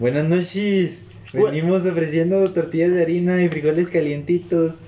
[0.00, 1.08] Buenas noches.
[1.34, 4.78] Venimos ofreciendo tortillas de harina y frijoles calientitos.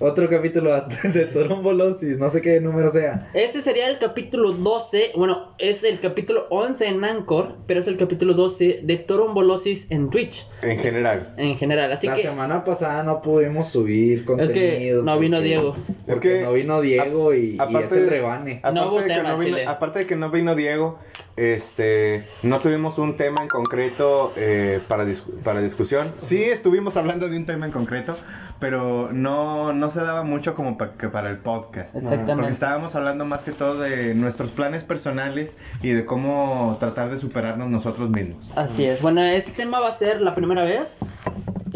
[0.00, 0.72] Otro capítulo
[1.04, 3.28] de Torombolosis, no sé qué número sea.
[3.32, 7.96] Este sería el capítulo 12, bueno, es el capítulo 11 en Anchor, pero es el
[7.96, 10.46] capítulo 12 de Torombolosis en Twitch.
[10.62, 11.32] En general.
[11.36, 12.22] En general, así La que...
[12.22, 15.00] semana pasada no pudimos subir Es contenido.
[15.00, 15.76] que no vino porque- Diego.
[15.88, 18.58] Es Porque que no vino Diego y, y aparte es el de- rebane.
[18.62, 19.64] Aparte, No hubo de que tema, no vino, Chile.
[19.68, 20.98] aparte de que no vino Diego,
[21.36, 26.12] este, no tuvimos un tema en concreto eh, para, discu- para discusión.
[26.18, 28.16] Sí estuvimos hablando de un tema en concreto,
[28.64, 31.96] pero no, no se daba mucho como pa- que para el podcast.
[31.96, 32.34] Exactamente.
[32.36, 37.18] Porque estábamos hablando más que todo de nuestros planes personales y de cómo tratar de
[37.18, 38.50] superarnos nosotros mismos.
[38.56, 39.02] Así es.
[39.02, 40.96] Bueno, este tema va a ser la primera vez.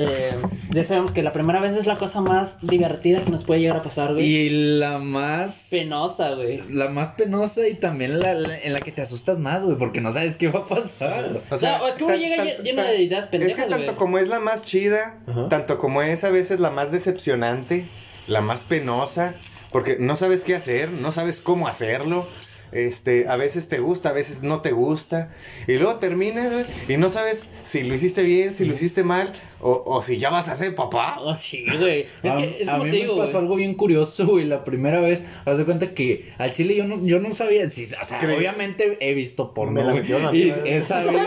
[0.00, 0.32] Eh,
[0.70, 3.78] ya sabemos que la primera vez es la cosa más divertida que nos puede llegar
[3.78, 4.24] a pasar, güey.
[4.24, 6.60] Y la más Penosa, güey.
[6.70, 10.00] La más penosa y también la, la- en la que te asustas más, güey, porque
[10.00, 11.42] no sabes qué va a pasar.
[11.50, 13.96] O sea, es que uno llega lle- lleno de ideas pendejas, Es que tanto güey.
[13.96, 15.48] como es la más chida, Ajá.
[15.48, 17.84] tanto como es a veces la más decepcionante,
[18.28, 19.34] la más penosa,
[19.72, 22.24] porque no sabes qué hacer, no sabes cómo hacerlo.
[22.70, 25.30] Este, a veces te gusta, a veces no te gusta.
[25.66, 29.32] Y luego terminas, güey, y no sabes si lo hiciste bien, si lo hiciste mal,
[29.60, 31.16] o, o si ya vas a ser papá.
[31.20, 32.06] Oh, sí, güey.
[32.22, 33.42] Es a, que es a como mí te digo, me pasó güey.
[33.44, 37.04] algo bien curioso, güey, la primera vez, haz de cuenta que al chile yo no,
[37.04, 40.32] yo no sabía, si, o sea, Creí- obviamente he visto porno, Me la güey, a
[40.34, 40.72] y güey.
[40.72, 41.20] he sabido,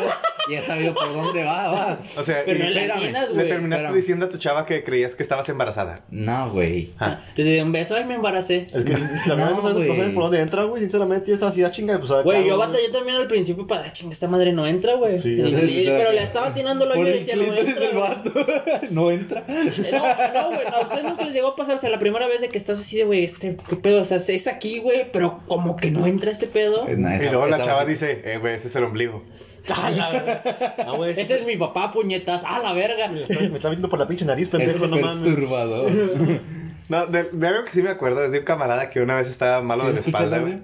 [0.50, 2.00] y he sabido por dónde va, va.
[2.18, 3.48] O sea, Pero y espérame, atinas, le güey.
[3.50, 3.96] terminaste Espérame.
[4.02, 6.04] diciendo a tu chava que creías que estabas embarazada.
[6.10, 6.90] No, güey.
[7.00, 7.20] Ah.
[7.36, 8.68] Te di un beso y me embaracé.
[8.74, 8.92] Es que
[9.28, 10.14] la verdad No, no sabes, no güey.
[10.14, 10.82] por dónde entra, güey.
[10.82, 12.24] Sinceramente, yo estaba así, ah, chinga, pues a ver.
[12.26, 15.18] Güey, yo batallé también al principio para, "Ah, chinga, esta madre no entra, güey.
[15.18, 18.21] Sí, Y- y- pero le estaba atinando lo Por yo y decía, no entra.
[18.24, 18.46] Vato.
[18.92, 19.44] no entra.
[19.48, 22.42] No, no, güey, a usted nunca les llegó a pasar, o sea, la primera vez
[22.42, 25.42] de que estás así de, güey, este, qué pedo, o sea, es aquí, güey, pero
[25.48, 26.88] como que no entra este pedo.
[26.98, 29.24] Nah, y luego la chava dice, eh, güey, ese es el ombligo.
[29.70, 30.76] A la verga.
[30.80, 33.10] Ah, güey, Ese es mi papá, puñetas, a la verga.
[33.10, 35.38] Me está, me está viendo por la pinche nariz, Es pendejo, no mames.
[36.90, 39.30] No, de, de algo que sí me acuerdo es de un camarada que una vez
[39.30, 40.60] estaba malo ¿Sí de la espalda, güey.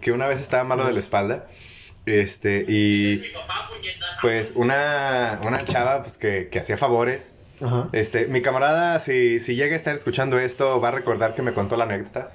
[0.00, 1.46] Que una vez estaba malo de la espalda.
[2.06, 3.22] Este, y
[4.22, 7.34] pues una, una chava pues que, que hacía favores.
[7.60, 7.88] Ajá.
[7.92, 11.52] Este, mi camarada, si, si llega a estar escuchando esto, va a recordar que me
[11.52, 12.30] contó la anécdota.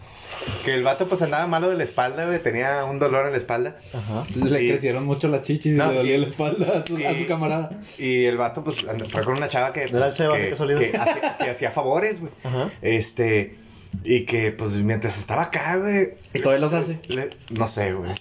[0.66, 3.38] Que el vato pues andaba malo de la espalda, güey, tenía un dolor en la
[3.38, 3.78] espalda.
[3.94, 4.24] Ajá.
[4.36, 6.96] Le Y- crecieron mucho las chichis y No, le dolía y- la espalda a su,
[6.98, 7.70] a su y- camarada.
[8.00, 8.78] Y el vato pues
[9.12, 12.32] fue con una chava que, pues, que, que hacía, que hacía favores, güey.
[12.44, 12.70] Ajá.
[12.82, 13.56] Este,
[14.04, 16.10] y que pues mientras estaba acá, güey.
[16.34, 17.00] ¿Y todavía los hace?
[17.08, 18.12] le- no sé, güey.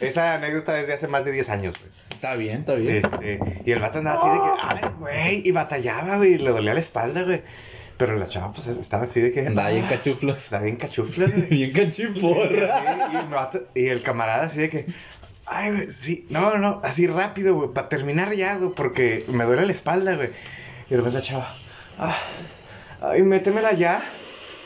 [0.00, 1.90] Esa anécdota es de hace más de 10 años, güey.
[2.10, 2.96] Está bien, está bien.
[3.04, 6.50] Este, y el vato andaba así de que, ay, güey, y batallaba, güey, y le
[6.50, 7.42] dolía la espalda, güey.
[7.96, 9.46] Pero la chava, pues, estaba así de que...
[9.46, 10.36] Andaba bien ah, cachuflos.
[10.38, 11.46] Estaba bien cachuflas, güey.
[11.48, 12.78] Bien cachiporra.
[12.78, 14.86] Sí, y, el vato- y el camarada así de que...
[15.46, 19.66] Ay, güey, sí, no, no, así rápido, güey, para terminar ya, güey, porque me duele
[19.66, 20.28] la espalda, güey.
[20.88, 21.48] Y de repente la chava,
[21.98, 22.16] ah,
[23.02, 24.02] ay, métemela ya.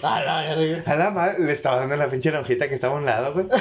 [0.03, 0.93] A la verga.
[0.93, 3.47] A la madre, le estaba dando la pinche lonjita que estaba a un lado, güey.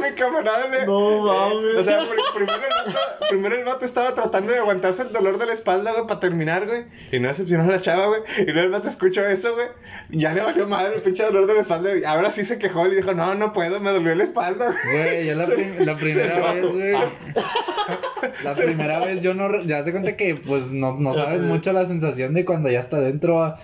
[0.00, 0.86] Mi camarada le.
[0.86, 1.76] No mames.
[1.76, 2.98] O sea, pr- primero el, vato,
[3.28, 6.66] primero el vato estaba tratando de aguantarse el dolor de la espalda, güey, para terminar,
[6.66, 6.84] güey.
[7.10, 8.22] Y no decepcionó a la chava, güey.
[8.38, 9.66] Y luego el vato escuchó eso, güey.
[10.10, 11.96] Ya le valió madre el pinche dolor de la espalda.
[11.96, 14.96] Y ahora sí se quejó y dijo, no, no puedo, me dolió la espalda, güey.
[15.02, 16.94] Güey, yo la, prim- la primera vez, güey.
[18.44, 19.62] La primera vez yo no.
[19.62, 23.00] Ya se cuenta que, pues, no, no sabes mucho la sensación de cuando ya está
[23.00, 23.42] dentro.
[23.42, 23.54] ah.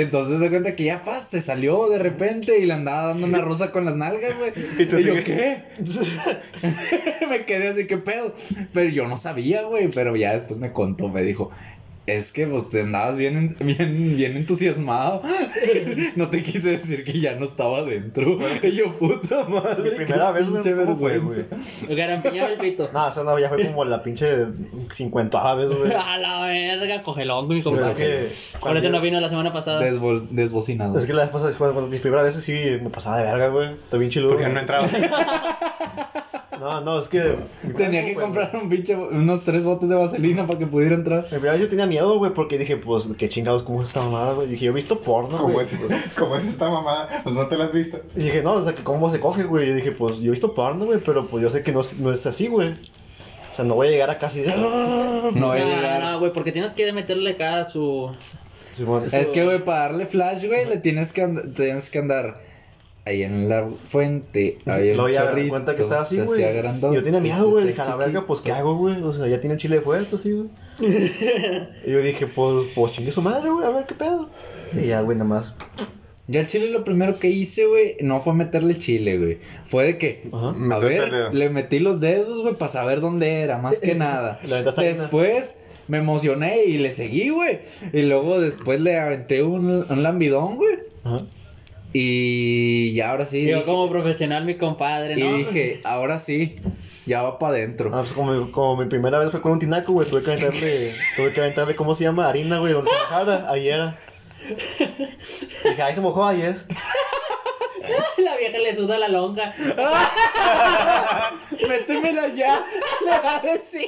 [0.00, 3.40] Entonces se cuenta que ya paz, se salió de repente y le andaba dando una
[3.40, 4.52] rosa con las nalgas, güey.
[4.78, 5.62] Y Y, yo, ¿qué?
[7.30, 8.34] me quedé así, ¿qué pedo?
[8.74, 9.88] Pero yo no sabía, güey.
[9.88, 11.50] Pero ya después me contó, me dijo.
[12.06, 15.22] Es que pues te andabas bien, en- bien, bien entusiasmado.
[16.16, 18.38] No te quise decir que ya no estaba dentro.
[18.62, 19.82] Y yo, puta madre.
[19.82, 21.42] Mi primera vez, pinche ¿cómo fue, vergüenza.
[21.88, 22.88] Garampiñaba el pito.
[22.92, 24.46] No, esa no, ya fue como la pinche
[24.92, 25.92] cincuentoada vez, güey.
[25.92, 27.94] A la verga, cogelón, mi Pero es compadre.
[28.06, 28.28] que.
[28.60, 29.82] Por eso no vino la semana pasada.
[29.82, 30.96] Desbo- desbocinado.
[30.98, 33.72] Es que la vez pasada, bueno, mis primeras veces sí me pasaba de verga, güey.
[33.72, 34.34] Está bien chiludo.
[34.34, 34.88] Porque no entraba.
[36.60, 37.36] No, no, es que.
[37.76, 41.24] Tenía que comprar un pinche, unos tres botes de vaselina para que pudiera entrar.
[41.24, 44.00] En primera vez yo tenía miedo, güey, porque dije, pues, qué chingados, ¿cómo es esta
[44.02, 44.48] mamada, güey?
[44.48, 45.66] Dije, yo he visto porno, ¿Cómo güey.
[45.66, 45.74] es,
[46.18, 47.08] ¿Cómo es esta mamada?
[47.22, 48.00] Pues no te la has visto.
[48.14, 49.68] Y dije, no, o sea, que ¿cómo se coge, güey?
[49.68, 51.98] Yo dije, pues, yo he visto porno, güey, pero pues yo sé que no, es-
[51.98, 52.70] no es así, güey.
[52.70, 54.54] O sea, no voy a llegar a casi de...
[54.56, 56.02] No No, voy a llegar.
[56.02, 58.10] no, güey, porque tienes que meterle acá su.
[58.72, 62.38] Simón, Es que, güey, para darle flash, güey, le tienes que, and- tienes que andar
[63.06, 64.58] ahí en la fuente.
[64.66, 66.42] Ahí Luego el ya me cuenta que estaba así, se güey.
[66.92, 67.66] Yo tenía miedo, güey.
[67.66, 69.00] Dije, a la verga, pues, ¿qué hago, güey?
[69.02, 70.48] O sea, ya tiene el chile de fuerte, así, güey.
[71.86, 74.28] y yo dije, pues, pues, chingue su madre, güey, a ver qué pedo.
[74.74, 75.54] Y ya, güey, nada más.
[76.28, 79.38] Yo al chile lo primero que hice, güey, no fue meterle chile, güey.
[79.64, 80.48] Fue de que, Ajá.
[80.48, 80.80] a el dedo.
[80.80, 84.40] ver, le metí los dedos, güey, para saber dónde era, más que nada.
[84.42, 85.54] Después
[85.86, 87.60] me emocioné y le seguí, güey.
[87.92, 90.78] Y luego después le aventé un, un lambidón, güey.
[91.04, 91.18] Ajá.
[91.98, 93.46] Y ya ahora sí.
[93.46, 95.36] Yo dije- como profesional, mi compadre, y ¿no?
[95.38, 96.56] dije, ahora sí,
[97.06, 97.90] ya va para adentro.
[97.94, 100.32] Ah, pues como, mi- como mi primera vez fue con un tinaco, güey, tuve que
[100.32, 102.28] aventarle, tuve que aventarle, ¿cómo se llama?
[102.28, 103.98] Harina, güey, donde se mojara, ahí era.
[105.64, 106.66] Dije, ahí se mojó, ahí es.
[108.18, 109.54] La vieja le suda la lonja.
[111.68, 112.64] Métemela ya,
[113.04, 113.86] le va a decir.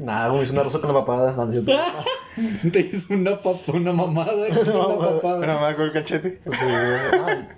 [0.00, 1.32] Nada, güey, hice una rosa con la papada.
[1.32, 1.52] No, no.
[2.72, 5.16] Te hizo una, papa, una mamada con una mamada.
[5.16, 5.40] papada.
[5.40, 6.40] Pero me con el cachete.
[6.44, 7.22] Sí, güey.
[7.26, 7.48] Ay,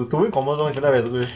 [0.00, 1.26] estuvo incómodo primera vez, güey.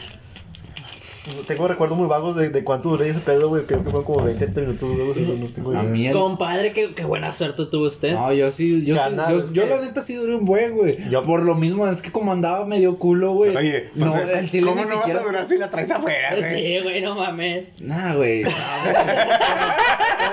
[1.47, 3.63] Tengo recuerdos muy vagos de, de cuánto duré ese pedo, güey.
[3.65, 5.39] Creo que fue como 20, 30 minutos, güey.
[5.39, 6.11] no, tengo A idea.
[6.13, 8.13] Compadre, qué, qué buena suerte tuvo usted.
[8.13, 10.75] No, yo sí, yo, sí- yo, es yo que- la neta sí duré un buen,
[10.75, 10.97] güey.
[11.09, 13.55] Yo- Por lo mismo, es que como andaba medio culo, güey.
[13.55, 15.19] Oye, no, pues, el chile ¿cómo ni no siquiera...
[15.19, 16.43] vas a durar si la traes afuera, güey?
[16.49, 17.67] Sí, güey, no mames.
[17.81, 18.43] Nah, güey.
[18.43, 18.49] no,
[18.83, 18.95] güey.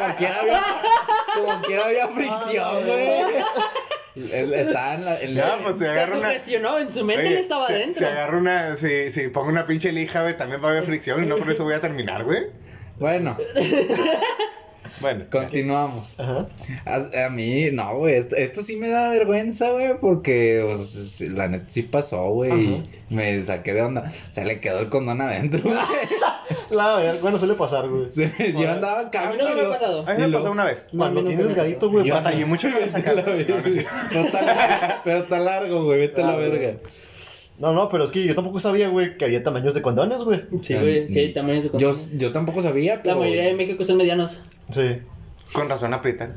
[0.03, 0.61] como quiera había,
[1.35, 3.43] como quiera había fricción, güey.
[4.15, 5.21] Él Estaba en la...
[5.21, 6.27] en Ya, la- pues se agarra una.
[6.29, 7.99] sugestionó, en su mente Oye, él estaba se, adentro.
[7.99, 8.77] Se agarra una.
[8.77, 11.51] Si, si pongo una pinche lija, güey, también va a haber fricción y no por
[11.51, 12.49] eso voy a terminar, güey.
[12.99, 13.37] Bueno,
[15.01, 15.25] Bueno.
[15.31, 16.19] continuamos.
[16.19, 16.47] Ajá.
[16.85, 21.49] A, a mí, no, güey, esto, esto sí me da vergüenza, güey, porque pues, la
[21.49, 24.11] neta sí pasó, güey, me saqué de onda.
[24.31, 25.77] O sea, le quedó el condón adentro, güey.
[26.71, 28.11] La verdad, bueno, suele pasar, güey.
[28.11, 30.07] Sí, yo andaba acá, A mí no güey, me ha pasado.
[30.07, 30.89] A mí me lo- pasó una vez.
[30.93, 32.07] No, Cuando tienes me gadito, güey.
[32.07, 32.15] Yo-.
[32.15, 32.99] Batallé mucho verga.
[34.15, 36.77] No, está- pero está largo, güey, vete a la Ah, güey.
[37.63, 40.43] No, no, pero es que yo tampoco sabía, güey, que había tamaños de condones, güey.
[40.63, 42.19] Sí, güey, sí, también es de Yo, consumo.
[42.21, 43.19] yo tampoco sabía, La pero...
[43.21, 44.41] mayoría de México son medianos.
[44.71, 44.99] Sí.
[45.53, 46.37] Con razón aprietan.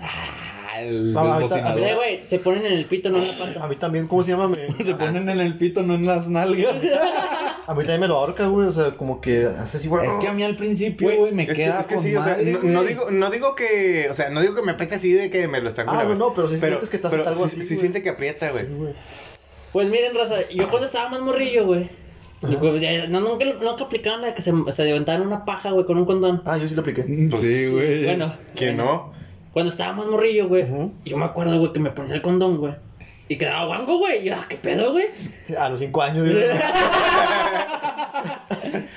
[0.00, 1.80] Ah, el No, desbocinador.
[1.80, 3.66] Eh, güey, se ponen en el pito, no en la A pata.
[3.68, 4.48] mí también, ¿cómo se llama?
[4.48, 6.74] Me- Se ponen en el pito, no en las nalgas.
[7.68, 8.68] A mí también me lo ahorca, güey.
[8.68, 10.06] O sea, como que hace así, güey.
[10.06, 12.14] es que a mí al principio, Güey, me es que- queda es que con sí,
[12.14, 14.94] o sea, madre, no, digo, no digo que, o sea, no digo que me apriete
[14.96, 17.48] así de que me lo estrangula, Ah, no, pero sí sientes que estás pero algo
[17.48, 17.80] sí- así, Sí, güey.
[17.80, 18.66] siente que aprieta, güey.
[18.66, 18.92] Sí, güey.
[19.72, 21.88] Pues miren, raza, yo cuando estaba más morrillo, güey.
[22.40, 25.84] pues, ya- no, nunca, nunca aplicaron la de que se, se levantaran una paja, güey,
[25.86, 26.42] con un condón.
[26.44, 27.02] Ah, yo sí lo apliqué.
[27.30, 28.04] Pues, sí, güey.
[28.04, 29.12] Bueno, ¿Quién no?
[29.52, 30.66] cuando estaba más morrillo, güey,
[31.06, 32.74] yo me acuerdo, güey, que me ponía el condón, güey.
[33.28, 34.22] Y quedaba guango, güey.
[34.22, 35.06] Y yo, ah, ¿qué pedo, güey?
[35.58, 36.26] A los 5 años.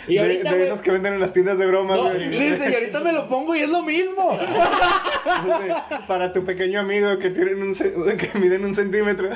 [0.08, 2.10] Y de, ahorita, de esos que venden en las tiendas de bromas, No.
[2.14, 4.38] Dice, y ahorita me lo pongo y es lo mismo.
[6.08, 9.30] Para tu pequeño amigo que tienen un que miden un centímetro.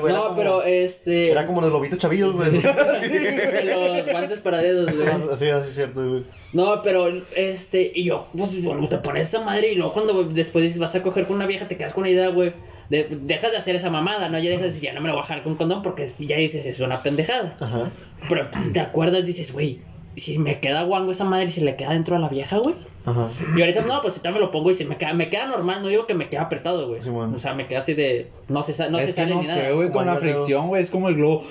[0.00, 1.30] Güey, No, como- pero este.
[1.30, 2.50] Era como los lobitos chavillos, güey.
[3.64, 5.08] los guantes para dedos, güey.
[5.32, 6.22] Así, así es cierto, güey.
[6.52, 10.62] No, pero este, y yo, pues bueno, te pones esa madre y luego cuando después
[10.62, 12.52] dices vas a coger con una vieja te quedas con la idea, güey.
[12.92, 14.38] De, dejas de hacer esa mamada, ¿no?
[14.38, 16.36] Ya dejas de decir, ya no me lo voy a bajar con condón porque ya
[16.36, 17.56] dices, es una pendejada.
[17.58, 17.90] Ajá.
[18.28, 19.80] Pero te acuerdas, dices, güey,
[20.14, 22.74] si me queda guango esa madre y se le queda dentro a la vieja, güey.
[23.06, 23.30] Ajá.
[23.56, 25.80] Y ahorita, no, pues ahorita me lo pongo y se me queda, me queda normal,
[25.80, 27.00] no digo que me queda apretado, güey.
[27.00, 27.34] Sí, bueno.
[27.34, 29.46] O sea, me queda así de, no se, no se es que sale no ni
[29.46, 29.60] nada.
[29.60, 31.44] sé, güey, con la fricción, güey, es como el globo.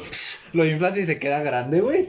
[0.53, 2.07] Lo inflas y se queda grande, güey.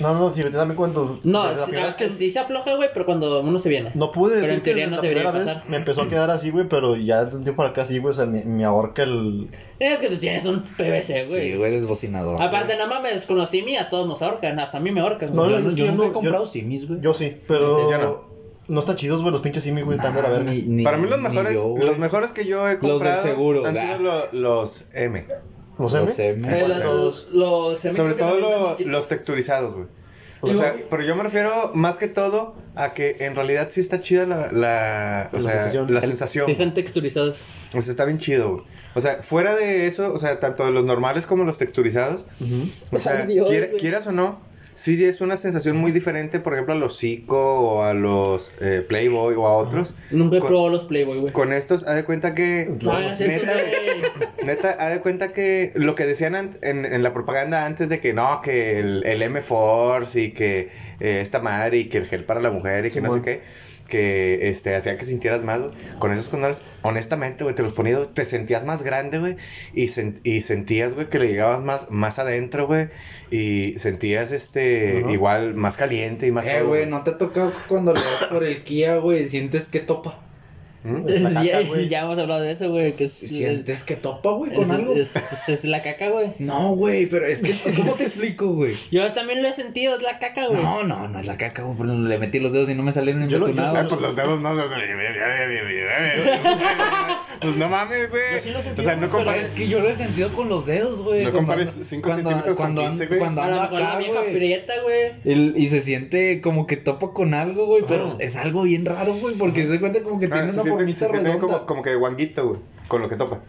[0.00, 1.18] No, no, sí, ahorita también cuando.
[1.22, 3.90] No, la sí, vez que sí se afloja, güey, pero cuando uno se viene.
[3.94, 5.70] No pude Pero decir en teoría que no la debería primera vez pasar.
[5.70, 8.10] me empezó a quedar así, güey, pero ya de un tiempo para acá sí, güey,
[8.10, 9.48] o sea, me, me ahorca el...
[9.78, 11.52] Es que tú tienes un PVC, güey.
[11.52, 12.40] Sí, güey, desbocinador.
[12.42, 15.34] Aparte, nada más los Simi a todos nos ahorcan, hasta a mí me ahorcan.
[15.34, 17.00] No, yo, yo- no- yo yo nunca he comprado simis, güey.
[17.00, 17.88] Yo sí, pero...
[17.90, 18.32] Ya no.
[18.68, 20.50] No está chidos, güey, los pinches simi, güey, están de la verga.
[20.50, 23.22] Ni- ni- Para mí los mejores, yo, los mejores que yo he Los del comprado
[23.22, 23.96] seguro, han ¿verdad?
[23.98, 25.26] sido lo- los M.
[25.78, 26.28] ¿Los Los M?
[26.46, 26.60] M.
[26.60, 29.86] Eh, los, los Semi Sobre todo lo- los texturizados, güey.
[30.44, 33.68] O Y sea, luego- pero yo me refiero más que todo a que en realidad
[33.70, 35.94] sí está chida la, la, o La sea, sensación.
[35.94, 36.46] la sensación.
[36.46, 37.40] Sí, están texturizados.
[37.74, 38.62] O sea, está bien chido, güey.
[38.94, 42.26] O sea, fuera de eso, o sea, tanto de los normales como los texturizados,
[42.90, 43.78] o sea, Ay, Dios, quiera- güey.
[43.78, 44.40] quieras o no,
[44.74, 48.84] sí es una sensación muy diferente, por ejemplo, a los Zico o a los eh,
[48.86, 49.94] Playboy o a otros.
[50.10, 51.32] Nunca he Con- probado los Playboy, güey.
[51.32, 52.70] Con estos, haz de cuenta que.
[52.82, 53.52] No hagas eso, neta,
[54.44, 58.00] neta, haz de cuenta que lo que decían an- en, en la propaganda antes de
[58.00, 62.24] que no, que el, el M-Force y que eh, esta madre y que el gel
[62.24, 63.40] para la mujer y que no sé qué,
[63.92, 65.70] que este, hacía que sintieras más, güey.
[65.98, 69.36] Con esos condones, honestamente, güey, te los ponías, te sentías más grande, güey,
[69.74, 72.88] y, sen- y sentías, güey, que le llegabas más, más adentro, güey,
[73.30, 77.92] y sentías, este, igual, más caliente y más Eh, güey, ¿no te ha tocado cuando
[77.92, 80.18] le das por el Kia, güey, sientes que topa?
[80.84, 81.08] ¿Mm?
[81.08, 81.88] Es la caca, ya, güey.
[81.88, 82.92] ya hemos hablado de eso, güey.
[82.94, 84.94] Que es, ¿Sientes que topa, güey, con es, algo?
[84.94, 86.32] es, es- es la caca, güey.
[86.40, 88.74] No, güey, pero es que, ¿cómo te explico, güey?
[88.90, 90.60] Yo también lo he sentido, es la caca, güey.
[90.60, 92.90] No, no, no es la caca, güey, pero le metí los dedos y no me
[92.92, 94.52] salieron Yo lo- yo Ah, pues los dedos no.
[97.42, 98.22] Pues no mames, güey.
[98.34, 99.46] Yo sí lo sentí, o sea, no compares.
[99.46, 101.24] Es que yo lo he sentido con los dedos, güey.
[101.24, 103.18] No Cuando compares ando- cinco cuando- centímetros con cuando, 15, güey.
[103.18, 104.34] Cuando A lo ando mejor la acá, vieja güey.
[104.34, 105.62] prieta, güey.
[105.62, 109.34] Y se siente como que topa con algo, güey, pero es algo bien raro, güey,
[109.36, 111.40] porque se cuenta como que Ah, tiene se una siente, formita se siente redonda.
[111.54, 112.60] como, como que de guanguito, güey.
[112.88, 113.40] Con lo que topa.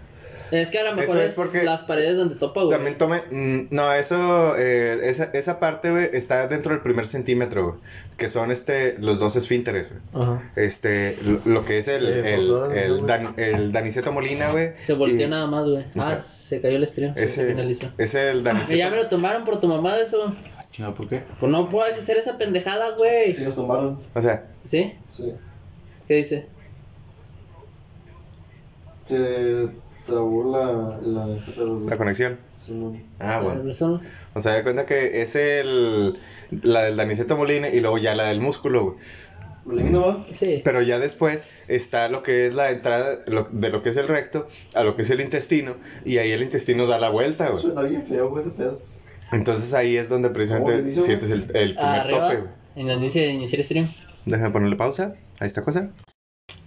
[0.53, 2.75] Es que a lo mejor es es, porque- las paredes donde topa, güey.
[2.77, 3.21] También tome.
[3.31, 4.55] mm, no, eso.
[4.57, 7.75] eh, esa, esa parte, güey, está dentro del primer centímetro, güey.
[8.17, 10.23] Que son este, los dos esfínteres, güey.
[10.23, 10.51] Ajá.
[10.55, 13.05] Este, lo, lo que es el, Sí, el, por favor, el, güey.
[13.07, 14.73] Dan- el Daniceto Molina, güey.
[14.85, 15.83] Se volteó y nada más, güey.
[15.83, 17.15] o Ah, sea, se cayó el stream.
[17.15, 17.41] Se Ese,
[17.97, 18.77] es el Y Daniceto.
[18.77, 20.35] ya me lo tomaron por tu mamá de eso.
[20.71, 21.23] Chinga, ¿por qué?
[21.39, 23.33] Pues no puedes hacer esa pendejada, güey.
[23.33, 23.99] Sí, nos tomaron.
[24.13, 24.93] O sea, ¿Sí?
[25.17, 25.33] Sí.
[26.07, 26.45] ¿Qué dice?
[29.03, 29.67] Se
[30.05, 30.99] trabó la.
[31.01, 31.27] La,
[31.87, 32.37] la conexión.
[33.19, 33.63] Ah, bueno.
[34.35, 36.17] O sea, de cuenta que es el.
[36.61, 38.95] La del Daniceto Molina y luego ya la del músculo, güey.
[39.65, 40.25] ¿Molina no va?
[40.33, 40.61] Sí.
[40.63, 44.07] Pero ya después está lo que es la entrada lo- de lo que es el
[44.09, 44.45] recto
[44.75, 45.75] a lo que es el intestino.
[46.05, 47.61] Y ahí el intestino da la vuelta, güey.
[47.61, 48.79] Suena bien feo, güey, ese pedo.
[49.31, 52.49] Entonces ahí es donde ¿Cómo precisamente sientes el, el primer Arriba, tope, güey.
[52.75, 53.89] en donde dice iniciar stream.
[54.25, 55.89] Déjame ponerle pausa a esta cosa.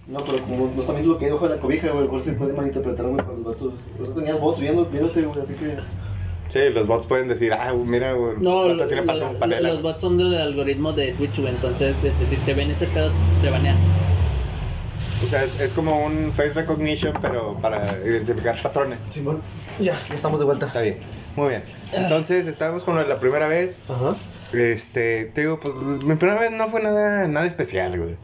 [0.08, 2.20] No, pero como no está viendo lo que hay debajo de la cobija, güey, por
[2.20, 3.72] eso se puede malinterpretar, güey, cuando los vatos.
[3.96, 5.76] Por eso tenías bots viendo, viéndote, güey, así que.
[6.48, 9.38] Sí, los bots pueden decir, ah, mira, güey, No, lo- vato tiene lo- patrón lo-
[9.40, 9.68] panela.
[9.72, 11.52] los bots son del algoritmo de Twitch, güey.
[11.52, 13.10] Entonces, este, si te ven ese pedo,
[13.42, 13.76] te banean.
[15.24, 18.98] O sea, es, es como un face recognition, pero para identificar patrones.
[19.08, 19.40] Simón.
[19.80, 20.66] Ya, ya estamos de vuelta.
[20.66, 20.98] Está bien,
[21.34, 21.62] muy bien.
[21.92, 23.80] Entonces, estábamos con la primera vez.
[23.88, 24.14] Ajá.
[24.52, 28.16] Este, te digo, pues mi primera vez no fue nada, nada especial, güey.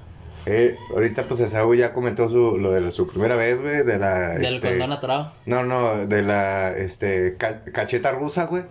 [0.47, 3.99] Eh, ahorita, pues Esaú ya comentó su, lo de la- su primera vez, güey, de
[3.99, 4.31] la.
[4.31, 5.33] Del este, condón atorado.
[5.47, 8.65] No, no, de la este, ca- cacheta rusa, güey.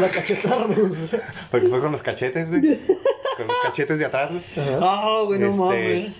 [0.00, 1.18] La cacheta rusa.
[1.50, 2.62] Porque fue con los cachetes, güey.
[3.36, 4.42] Con los cachetes de atrás, güey.
[4.80, 6.16] Ah, güey, no Este, mames.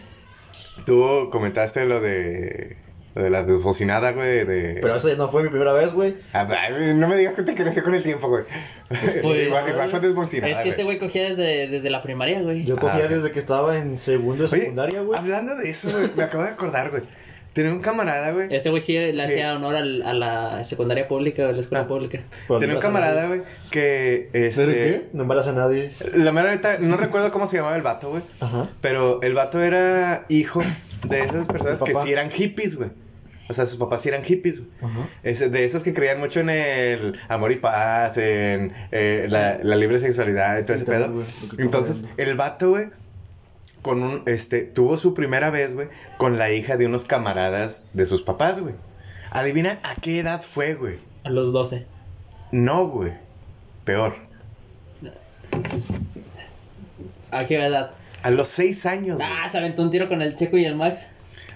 [0.87, 2.77] Tú comentaste lo de.
[3.15, 4.45] Lo de la desbocinada, güey.
[4.45, 4.79] De...
[4.81, 6.15] Pero eso no fue mi primera vez, güey.
[6.33, 6.47] Ah,
[6.95, 8.45] no me digas que te creció con el tiempo, güey.
[8.89, 10.53] Pues, igual, igual fue desbocinada.
[10.53, 12.65] Es que este güey cogía desde, desde la primaria, güey.
[12.65, 15.19] Yo cogía Ah, desde que estaba en segundo de secundaria, güey.
[15.19, 17.03] hablando de eso, güey, me acabo de acordar, güey.
[17.53, 18.47] Tenía un camarada, güey.
[18.55, 21.89] Este güey sí le hacía honor al- a la secundaria pública, a la escuela Ah.
[21.89, 22.21] pública.
[22.61, 23.43] Tenía un camarada, güey,
[23.73, 24.29] que.
[24.33, 25.09] Este, ¿Pero qué?
[25.13, 25.91] No embaraza a nadie.
[26.15, 28.23] La mera neta, no recuerdo cómo se llamaba el vato, güey.
[28.41, 28.69] Ajá.
[28.81, 30.63] Pero el vato era hijo
[31.09, 32.91] de esas personas ¿El que sí eran hippies, güey.
[33.49, 34.71] O sea, sus papás sí eran hippies, güey.
[34.81, 35.09] Ajá.
[35.25, 39.75] Ese- de esos que creían mucho en el amor y paz, en eh, la, la
[39.75, 41.13] libre sexualidad y todo Sí, ese pedo.
[41.59, 42.87] Entonces, el vato, güey,
[43.83, 48.07] con un, este, tuvo su primera vez, güey, con la hija de unos camaradas de
[48.07, 48.75] sus papás, güey.
[49.31, 50.99] Adivina a qué edad fue, güey.
[51.25, 51.87] A los 12.
[52.53, 53.13] No, güey.
[53.85, 54.15] Peor.
[57.31, 57.93] ¿A qué edad?
[58.23, 59.19] A los seis años.
[59.19, 59.29] güey.
[59.31, 61.09] Ah, se aventó un tiro con el Checo y el Max.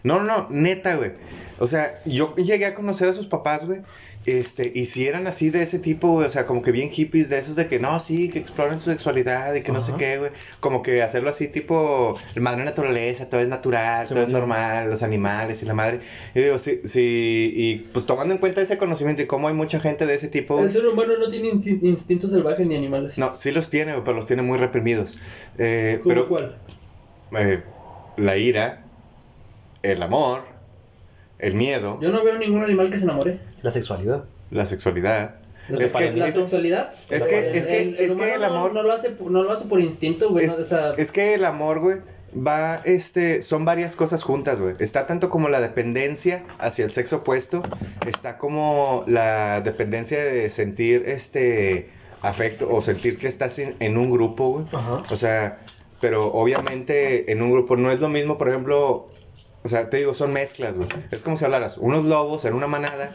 [0.03, 1.13] No, no, no, neta, güey.
[1.59, 3.81] O sea, yo llegué a conocer a sus papás, güey.
[4.27, 7.29] Este, y si eran así de ese tipo, güey, o sea, como que bien hippies
[7.29, 10.17] de esos de que no, sí, que exploren su sexualidad y que no sé qué,
[10.17, 10.31] güey.
[10.61, 15.03] Como que hacerlo así, tipo, madre naturaleza, todo es natural, Sí, todo es normal, los
[15.03, 16.01] animales y la madre.
[16.35, 19.79] Y digo, sí, sí, y pues tomando en cuenta ese conocimiento y cómo hay mucha
[19.79, 23.19] gente de ese tipo, güey, ser humano no tiene instintos salvajes ni animales.
[23.19, 25.19] No, sí los tiene, güey, pero los tiene muy reprimidos.
[25.59, 26.59] Eh, pero cuál?
[27.39, 27.63] eh,
[28.17, 28.85] la ira,
[29.83, 30.54] el amor,
[31.47, 33.39] el miedo, Yo no veo ningún animal que se enamore.
[33.63, 34.25] La sexualidad.
[34.51, 35.37] la sexualidad.
[35.69, 36.93] La, Es que- la es- sensualidad.
[37.11, 39.31] es que- es que- el, es que humano el no- amor- no, lo hace, por-
[39.31, 40.45] no lo hace por instinto, güey.
[40.47, 41.99] Es, no, o sea, es que el amor, güey,
[42.37, 44.75] va, este, son varias cosas juntas, güey.
[44.79, 47.63] Está tanto como la dependencia hacia el sexo opuesto,
[48.07, 51.89] está como la dependencia de sentir, este,
[52.21, 54.67] afecto o sentir que estás en, en un grupo, güey.
[54.73, 55.03] Ajá.
[55.11, 55.59] O sea,
[56.01, 59.07] pero obviamente en un grupo no es lo mismo, por ejemplo,
[59.65, 60.89] o sea, te digo, son mezclas, güey.
[61.11, 63.07] Es como si hablaras, unos lobos en una manada,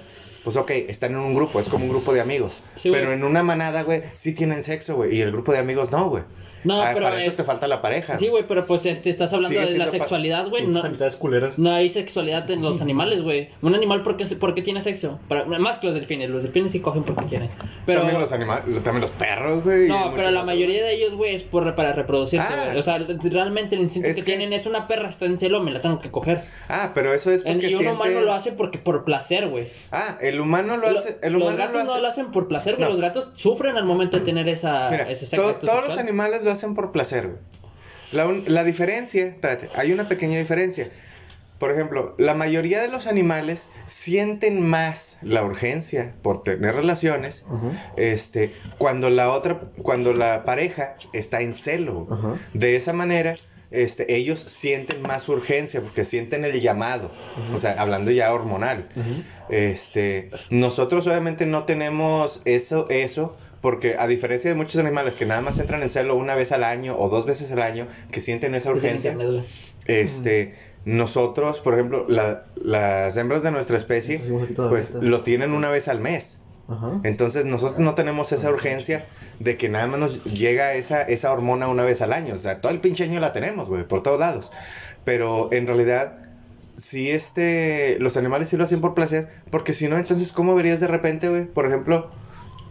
[0.44, 2.62] pues ok, están en un grupo, es como un grupo de amigos.
[2.76, 5.92] Sí, pero en una manada, güey, sí tienen sexo, güey, y el grupo de amigos
[5.92, 6.24] no, güey.
[6.64, 8.18] No, Ah, pero para eso es- te falta la pareja.
[8.18, 10.68] sí, güey, pero pues este, estás hablando de la sexualidad, güey.
[10.68, 11.58] No, amistades culeras.
[11.58, 13.50] no hay sexualidad en los animales, güey.
[13.62, 15.20] Un animal, ¿por qué, se- por qué tiene sexo?
[15.28, 16.30] Para- más que los delfines.
[16.30, 17.50] Los delfines sí cogen porque quieren.
[17.86, 19.88] Pero, También los animales, también los perros, güey.
[19.88, 22.64] no, pero la mayoría de ellos, güey, es por, para reproducirse, Ah.
[22.66, 22.78] güey.
[22.78, 25.62] O sea, realmente el instinto Es que, que- tienen es una perra, está en celo,
[25.62, 26.42] me la tengo que coger.
[26.68, 29.48] Ah, pero eso es En- porque y un siente- humano lo hace porque por placer,
[29.48, 29.68] güey.
[29.92, 31.94] Ah, el humano lo Lo- hace, el los gatos lo hace.
[31.94, 32.86] no lo hacen por placer, güey.
[32.88, 32.92] No.
[32.94, 36.44] Los gatos sufren al momento de tener esa, Mira, ese to- acto todos los animales
[36.50, 37.40] lo hacen por placer, güey.
[38.12, 40.90] La, un- la diferencia, espérate, hay una pequeña diferencia.
[41.60, 47.44] Por ejemplo, la mayoría de los animales sienten más la urgencia por tener relaciones,
[47.98, 52.08] este, cuando la otra, cuando la pareja está en celo.
[52.54, 53.36] De esa manera,
[53.72, 57.12] este, ellos sienten más urgencia porque sienten el llamado,
[57.54, 58.90] o sea, hablando ya hormonal.
[59.50, 65.42] Este, nosotros obviamente no tenemos eso, eso, porque a diferencia de muchos animales que nada
[65.42, 68.56] más entran en celo una vez al año o dos veces al año, que sienten
[68.56, 69.12] esa urgencia,
[69.86, 74.18] este, nosotros, por ejemplo, la- las hembras de nuestra especie,
[74.70, 76.40] pues lo tienen una vez al mes.
[76.68, 77.00] Ajá.
[77.04, 79.06] Entonces nosotros no tenemos esa urgencia
[79.40, 82.36] de que nada más nos llega esa, esa hormona una vez al año.
[82.36, 84.52] O sea, todo el pinche año la tenemos, güey, por todos lados.
[85.04, 86.20] Pero en realidad,
[86.76, 90.80] si este, los animales sí lo hacen por placer, porque si no, entonces, ¿cómo verías
[90.80, 91.46] de repente, güey?
[91.46, 92.10] Por ejemplo,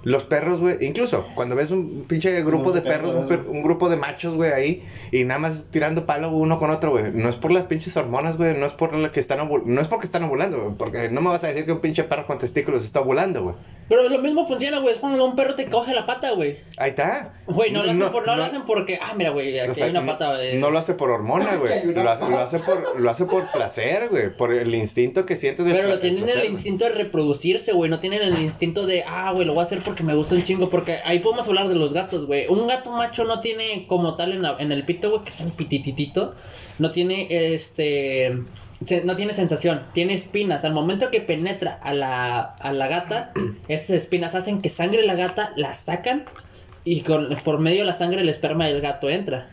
[0.04, 3.62] los perros, güey, incluso cuando ves un pinche grupo de perro, perros, un, per- un
[3.62, 7.10] grupo de machos, güey, ahí, y nada más tirando palo uno con otro, güey.
[7.12, 9.88] No es por las pinches hormonas, güey, no es por lo que están no es
[9.88, 12.38] porque están ovulando, güey, porque no me vas a decir que un pinche perro con
[12.38, 13.54] testículos está ovulando, güey.
[13.88, 14.92] Pero lo mismo funciona, güey.
[14.92, 16.58] Es cuando un perro te coge la pata, güey.
[16.76, 17.32] Ahí está.
[17.46, 18.98] Güey, no, lo hacen, por, no, lo no- hacen porque.
[19.00, 20.44] Ah, mira, güey, aquí o sea, hay una no- pata.
[20.44, 20.58] eh.
[20.58, 21.86] No, lo hace por hormona, güey.
[21.94, 24.28] Lo hace, lo, hace por, lo hace por placer, güey.
[24.28, 27.90] Por el instinto que siente de Pero lo tienen placer, el instinto de reproducirse, güey.
[27.90, 30.42] No tienen el instinto de, ah, güey, lo voy a hacer porque me gusta un
[30.42, 30.70] chingo.
[30.70, 32.46] Porque ahí podemos hablar de los gatos, güey.
[32.48, 35.40] Un gato macho no tiene como tal en, la- en el pito, güey, que es
[35.40, 36.34] un pitititito.
[36.78, 38.38] No tiene, este.
[38.84, 40.64] se- no tiene sensación, tiene espinas.
[40.64, 43.32] Al momento que penetra a la, a la gata,
[43.68, 46.24] estas espinas hacen que sangre la gata, la sacan
[46.84, 49.48] y con, por medio de la sangre el esperma del gato entra.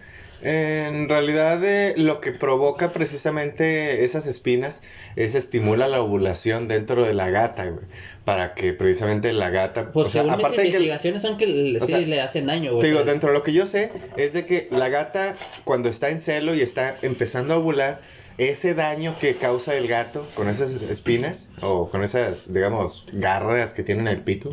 [0.47, 4.83] En realidad, eh, lo que provoca precisamente esas espinas
[5.15, 7.83] es estimula la ovulación dentro de la gata, güey.
[8.25, 9.91] Para que precisamente la gata.
[9.91, 10.75] Pues o sea, según mis aparte de que.
[10.75, 12.81] investigaciones son que sí sea, le hacen daño, güey.
[12.81, 16.11] Te digo, dentro de lo que yo sé es de que la gata cuando está
[16.11, 17.99] en celo y está empezando a ovular,
[18.37, 23.81] ese daño que causa el gato con esas espinas o con esas, digamos, garras que
[23.81, 24.51] tienen el pito,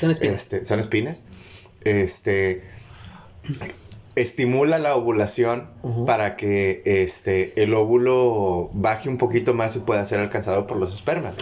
[0.00, 0.40] Son espinas.
[0.40, 1.24] este, son espinas,
[1.84, 2.62] este,
[4.16, 5.64] estimula la ovulación
[6.06, 10.94] para que este, el óvulo baje un poquito más y pueda ser alcanzado por los
[10.94, 11.36] espermas.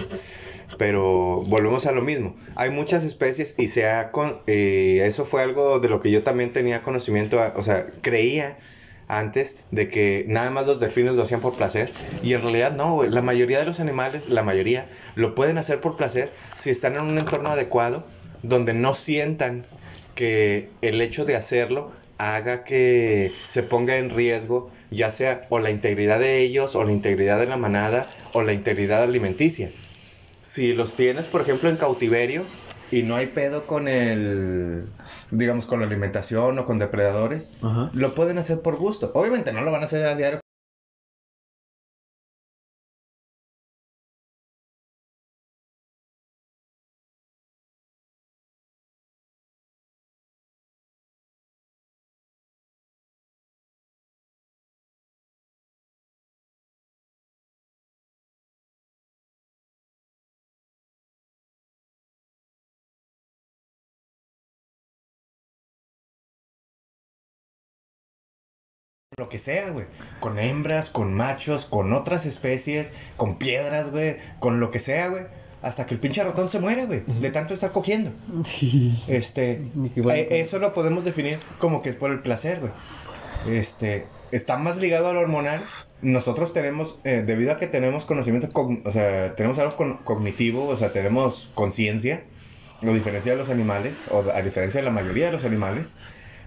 [0.79, 2.35] Pero volvemos a lo mismo.
[2.55, 6.23] Hay muchas especies y se ha con, eh, eso fue algo de lo que yo
[6.23, 8.57] también tenía conocimiento, o sea, creía
[9.07, 11.91] antes de que nada más los delfines lo hacían por placer
[12.23, 15.97] y en realidad no, la mayoría de los animales, la mayoría lo pueden hacer por
[15.97, 18.07] placer si están en un entorno adecuado
[18.43, 19.67] donde no sientan
[20.15, 25.71] que el hecho de hacerlo haga que se ponga en riesgo ya sea o la
[25.71, 29.69] integridad de ellos o la integridad de la manada o la integridad alimenticia
[30.43, 32.45] si los tienes, por ejemplo, en cautiverio
[32.91, 34.85] y no hay pedo con el,
[35.31, 37.91] digamos, con la alimentación o con depredadores, Ajá.
[37.95, 39.11] lo pueden hacer por gusto.
[39.15, 40.42] Obviamente no lo van a hacer a diario.
[69.19, 69.85] Lo que sea, güey.
[70.21, 74.17] Con hembras, con machos, con otras especies, con piedras, güey.
[74.39, 75.25] Con lo que sea, güey.
[75.61, 77.03] Hasta que el pinche ratón se muere, güey.
[77.21, 78.11] De tanto estar cogiendo.
[79.09, 79.63] Este.
[80.07, 82.73] Eh, eso lo podemos definir como que es por el placer, güey.
[83.59, 84.07] Este.
[84.31, 85.63] Está más ligado a lo hormonal.
[86.01, 88.49] Nosotros tenemos, eh, debido a que tenemos conocimiento,
[88.85, 92.25] o sea, tenemos algo con- cognitivo, o sea, tenemos conciencia,
[92.83, 95.95] a diferencia de los animales, o a diferencia de la mayoría de los animales,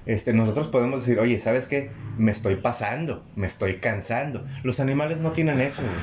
[0.06, 1.92] este, nosotros podemos decir, oye, ¿sabes qué?
[2.18, 4.46] Me estoy pasando, me estoy cansando.
[4.64, 5.94] Los animales no tienen eso, güey,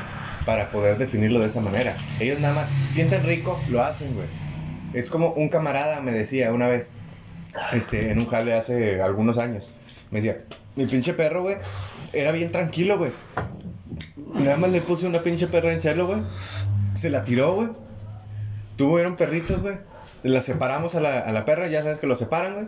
[0.45, 1.97] para poder definirlo de esa manera.
[2.19, 4.27] Ellos nada más sienten rico, lo hacen, güey.
[4.93, 6.93] Es como un camarada me decía una vez,
[7.73, 9.71] este, en un jale hace algunos años,
[10.11, 10.43] me decía,
[10.77, 11.57] mi pinche perro, güey,
[12.13, 13.13] era bien tranquilo, güey.
[14.35, 16.23] Nada más le puse una pinche perra en celo, güey.
[16.95, 17.69] Se la tiró, güey.
[18.77, 19.77] Tuvieron perritos, güey.
[20.19, 22.67] Se la separamos a la, a la perra, ya sabes que lo separan, güey.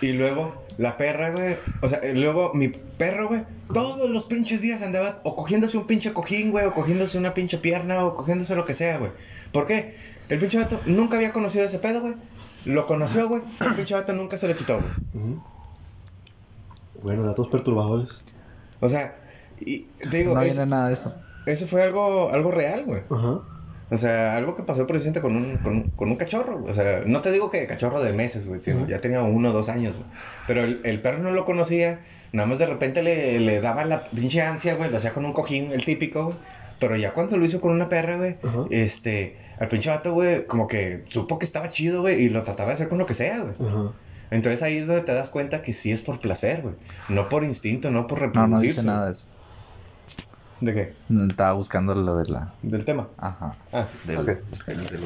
[0.00, 1.56] Y luego la perra, güey.
[1.82, 3.44] O sea, y luego mi perro, güey.
[3.72, 6.64] Todos los pinches días andaba o cogiéndose un pinche cojín, güey.
[6.66, 8.04] O cogiéndose una pinche pierna.
[8.04, 9.12] O cogiéndose lo que sea, güey.
[9.52, 9.96] ¿Por qué?
[10.28, 12.14] El pinche vato nunca había conocido ese pedo, güey.
[12.64, 13.42] Lo conoció, güey.
[13.60, 14.92] El pinche vato nunca se le quitó, güey.
[15.24, 15.42] Ujú.
[17.02, 18.10] Bueno, datos perturbadores.
[18.80, 19.16] O sea,
[19.58, 21.14] y te digo, no es- viene nada de eso.
[21.46, 23.02] eso fue algo, algo real, güey.
[23.10, 23.40] Ajá.
[23.90, 26.64] O sea, algo que pasó precisamente con un, con, un- con un cachorro.
[26.64, 29.52] O sea, no te digo que cachorro de meses, güey, sino ya tenía uno o
[29.52, 30.06] dos años, güey.
[30.46, 32.00] Pero el, el perro no lo conocía.
[32.32, 34.90] Nada más de repente le, le daba la pinche ansia, güey.
[34.90, 36.36] Lo hacía con un cojín, el típico, güey.
[36.78, 38.36] Pero ya cuando lo hizo con una perra, güey,
[38.70, 42.70] este, al pinche vato, güey, como que supo que estaba chido, güey, y lo trataba
[42.70, 43.54] de hacer con lo que sea, güey.
[43.70, 43.92] Ajá.
[44.30, 46.74] Entonces ahí es donde te das cuenta que sí es por placer, güey.
[47.08, 48.66] No por instinto, no por No, reproducirse.
[48.66, 49.26] no dice nada de eso.
[50.60, 50.92] ¿De qué?
[51.28, 52.52] Estaba buscando lo de la.
[52.62, 53.08] Del tema.
[53.16, 53.56] Ajá.
[53.72, 54.24] Ah, de los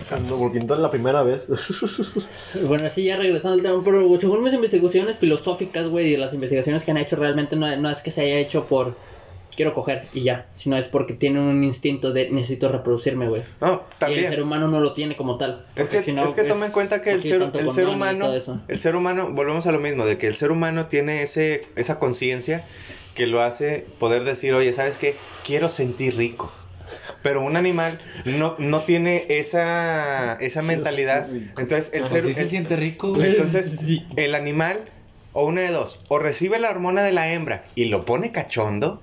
[0.09, 0.41] Cuando gatos.
[0.41, 1.45] volviendo a la primera vez.
[2.67, 6.85] Bueno, así ya regresando al tema, pero según mis investigaciones filosóficas, güey, y las investigaciones
[6.85, 8.97] que han hecho, realmente no, no es que se haya hecho por
[9.57, 13.43] quiero coger y ya, sino es porque tiene un instinto de necesito reproducirme, güey.
[13.61, 14.29] No, Y el también.
[14.31, 15.65] ser humano no lo tiene como tal.
[15.77, 18.33] Es que, si no, es que toma en cuenta que el ser, el ser humano,
[18.69, 21.99] el ser humano, volvemos a lo mismo, de que el ser humano tiene ese, esa
[21.99, 22.63] conciencia
[23.15, 25.15] que lo hace poder decir, oye, ¿sabes qué?
[25.47, 26.53] Quiero sentir rico.
[27.23, 31.29] Pero un animal no, no tiene esa, esa mentalidad.
[31.33, 33.31] Entonces, el Pues ser, sí se siente rico, güey.
[33.31, 33.81] entonces,
[34.17, 34.81] el animal,
[35.33, 39.03] o una de dos, o recibe la hormona de la hembra y lo pone cachondo,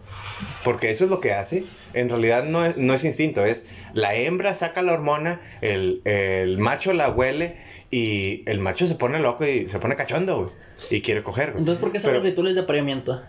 [0.63, 1.63] porque eso es lo que hace.
[1.93, 6.57] En realidad no es, no es instinto, es la hembra saca la hormona, el, el
[6.57, 7.57] macho la huele
[7.89, 10.49] y el macho se pone loco y se pone cachondo, güey.
[10.89, 11.59] Y quiere coger, güey.
[11.59, 13.21] Entonces, ¿por qué son Pero- los rituales de apareamiento?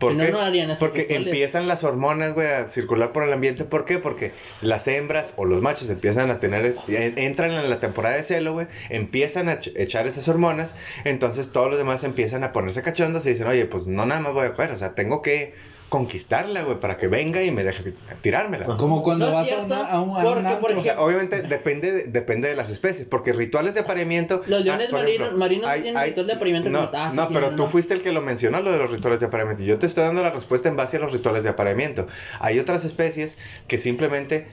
[0.00, 1.26] ¿Por Si no, no harían esos Porque rituales.
[1.26, 3.64] empiezan las hormonas, güey, a circular por el ambiente.
[3.64, 3.98] ¿Por qué?
[3.98, 8.22] Porque las hembras o los machos empiezan a tener, en- entran en la temporada de
[8.22, 12.80] celo, güey, empiezan a ch- echar esas hormonas, entonces todos los demás empiezan a ponerse
[12.80, 15.52] cachondos y dicen, oye, pues no nada más voy a coger, o sea, tengo que
[15.90, 18.64] conquistarla, güey, para que venga y me deje tirármela.
[18.78, 20.10] Como cuando No vas cierto, a, una, a un,
[20.46, 23.74] a porque, un O sea, ejemplo, obviamente depende de, depende de las especies, porque rituales
[23.74, 24.42] de apareamiento...
[24.46, 27.50] Los leones por marinos- marinos tienen ritual de apareamiento No, como- ah, sí, no pero
[27.50, 29.64] no, tú fuiste el que lo mencionó, lo de los rituales de apareamiento.
[29.64, 32.06] Yo te estoy dando la respuesta en base a los rituales de apareamiento.
[32.38, 33.36] Hay otras especies
[33.68, 34.46] que simplemente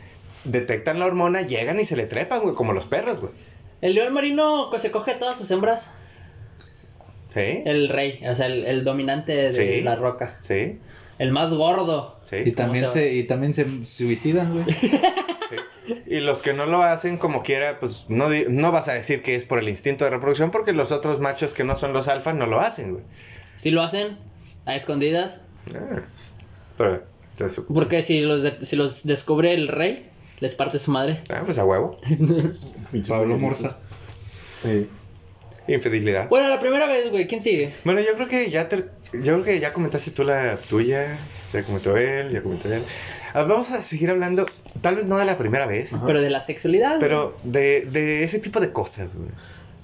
[0.44, 3.32] detectan la hormona, llegan y se le trepan, güey, como los perros, güey.
[3.82, 5.92] el león marino se coge a todas sus hembras.
[7.34, 7.62] ¿Sí?
[7.66, 9.82] El rey, o sea, el, el dominante de Sí.
[9.82, 10.38] la roca.
[10.40, 10.80] Sí,
[11.20, 12.20] El más gordo.
[12.24, 12.38] sí.
[12.46, 14.66] Y también, ¿Cómo se se, y también se suicidan, güey.
[14.76, 14.92] sí.
[16.08, 19.22] Y los que no lo hacen como quiera, pues no, di- no vas a decir
[19.24, 22.08] que es por el instinto de reproducción, porque los otros machos que no son los
[22.10, 23.04] alfas no lo hacen, güey.
[23.56, 24.18] Si lo hacen
[24.66, 25.42] a escondidas.
[25.74, 26.02] Ah.
[26.78, 27.04] Pero,
[27.74, 30.08] Porque si los, de- si los descubre el rey,
[30.40, 31.22] les parte su madre.
[31.34, 31.98] ah, pues a huevo.
[33.08, 33.78] Pablo Morza.
[34.64, 34.88] Sí.
[35.68, 36.30] Infidelidad.
[36.30, 37.74] Bueno, la primera vez, güey, ¿quién sigue?
[37.84, 41.18] Bueno, yo creo que ya te, yo creo que ya comentaste tú la tuya,
[41.54, 42.82] ya comentó él, ya comentó él.
[43.34, 44.46] Ah, Vamos a seguir hablando,
[44.82, 46.98] tal vez no de la primera vez, Pero de la sexualidad.
[47.00, 49.30] pero de, de ese tipo de cosas, güey.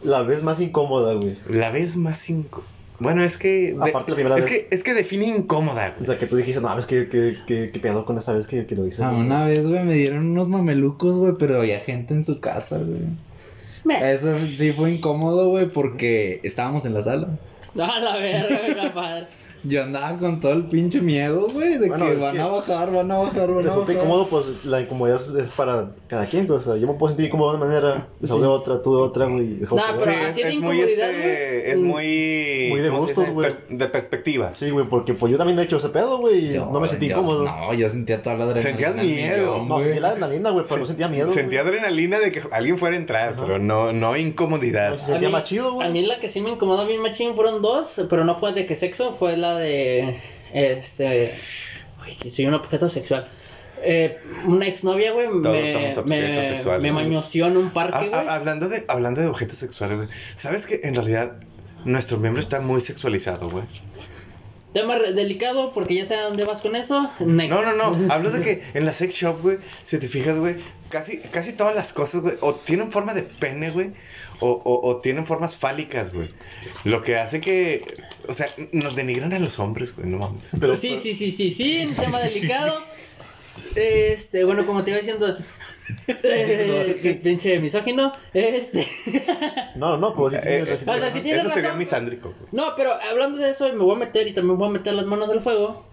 [0.03, 1.37] La vez más incómoda, güey.
[1.49, 2.63] La vez más inco...
[2.99, 3.73] Bueno, es que...
[3.73, 4.53] de- Aparte la primera es vez.
[4.69, 7.71] Que, es que define incómoda, O sea, que tú dijiste, no, es que, que, que,
[7.71, 9.03] que pedo con esta vez que, que lo hice.
[9.03, 12.77] Ah, una vez, güey, me dieron unos mamelucos, güey, pero había gente en su casa,
[12.77, 13.01] güey.
[13.89, 17.27] Eso sí fue incómodo, güey, porque estábamos en la sala.
[17.79, 19.27] A la verga, compadre.
[19.65, 22.47] Yo andaba con todo el pinche miedo, güey, de Bueno, que es van que a
[22.47, 23.95] bajar, van a bajar, van a Resulta bajar.
[23.95, 26.59] incómodo, pues la incomodidad es, es para cada quien, güey.
[26.59, 29.01] O sea, yo me puedo sentir incómodo de una manera, Saúl de otra, tú de
[29.01, 29.45] otra, güey.
[29.71, 31.21] Nah, de pero Sí, es, así de es muy, incomodidad, este,
[31.61, 31.71] güey.
[31.71, 31.83] es Mm.
[31.85, 32.67] muy...
[32.71, 33.49] Muy de ¿cómo se gustos, güey.
[33.51, 34.53] Pers- de perspectiva.
[34.53, 36.57] Sí, güey, porque pues yo también he hecho ese pedo, güey.
[36.57, 37.43] No me sentí yo- incómodo.
[37.45, 38.69] No, yo sentía toda la adrenalina.
[38.69, 39.37] Sentías miedo.
[39.53, 39.83] millón, No, güey.
[39.85, 41.27] sentía la adrenalina, güey, pero no sentía miedo.
[41.27, 41.37] güey.
[41.39, 43.41] Sentía adrenalina de que alguien fuera a entrar, Ajá.
[43.45, 44.91] pero no, no incomodidad.
[44.91, 45.05] No, sí.
[45.05, 45.87] sentía mí- más chido, güey.
[45.87, 48.65] A mí la que sí me incomodó bien machín fueron dos, pero no fue de
[48.65, 50.19] que sexo, fue la de.
[50.53, 51.33] Este.
[52.05, 53.27] Uy, que soy un objeto sexual.
[53.85, 55.49] Eh, una exnovia, güey, me,
[56.05, 58.27] me, sexuales, me mañoseó en un Ah, parque, ah, güey.
[58.29, 60.09] hablando, de, hablando de objetos sexuales, güey.
[60.35, 61.35] ¿Sabes que en realidad
[61.83, 63.65] nuestro miembro está muy sexualizado, güey?
[64.73, 67.11] Tema delicado porque ya sé a dónde vas con eso.
[67.19, 67.49] Next.
[67.49, 68.13] No, no, no.
[68.13, 70.55] Hablo de que en la sex shop, güey, si te fijas, güey,
[70.89, 73.91] casi, casi todas las cosas, güey, o tienen forma de pene, güey,
[74.39, 76.29] o, o, o tienen formas fálicas, güey.
[76.83, 77.85] Lo que hace que,
[78.27, 80.51] o sea, nos denigran a los hombres, güey, no mames.
[80.59, 82.79] Pero, sí, sí, sí, sí, sí, un tema delicado.
[83.75, 85.37] Este, bueno, como te iba diciendo.
[86.07, 88.13] eh, que pinche misógino.
[88.33, 88.87] Este.
[89.75, 91.77] No, no, pues sí, sí, Eh, sí, o sea, Eso sería razón.
[91.77, 92.49] misándrico, güey.
[92.51, 95.05] No, pero hablando de eso, me voy a meter y también voy a meter las
[95.05, 95.85] manos al fuego.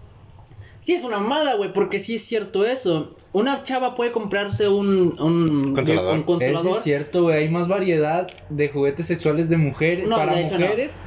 [0.81, 3.15] Sí, es una mala, güey, porque sí es cierto eso.
[3.33, 5.13] Una chava puede comprarse un.
[5.19, 6.15] Un Consolador.
[6.15, 6.77] Un consolador.
[6.77, 7.37] es cierto, güey.
[7.43, 10.61] Hay más variedad de juguetes sexuales de mujeres No, para de hecho, no.
[10.65, 10.99] mujeres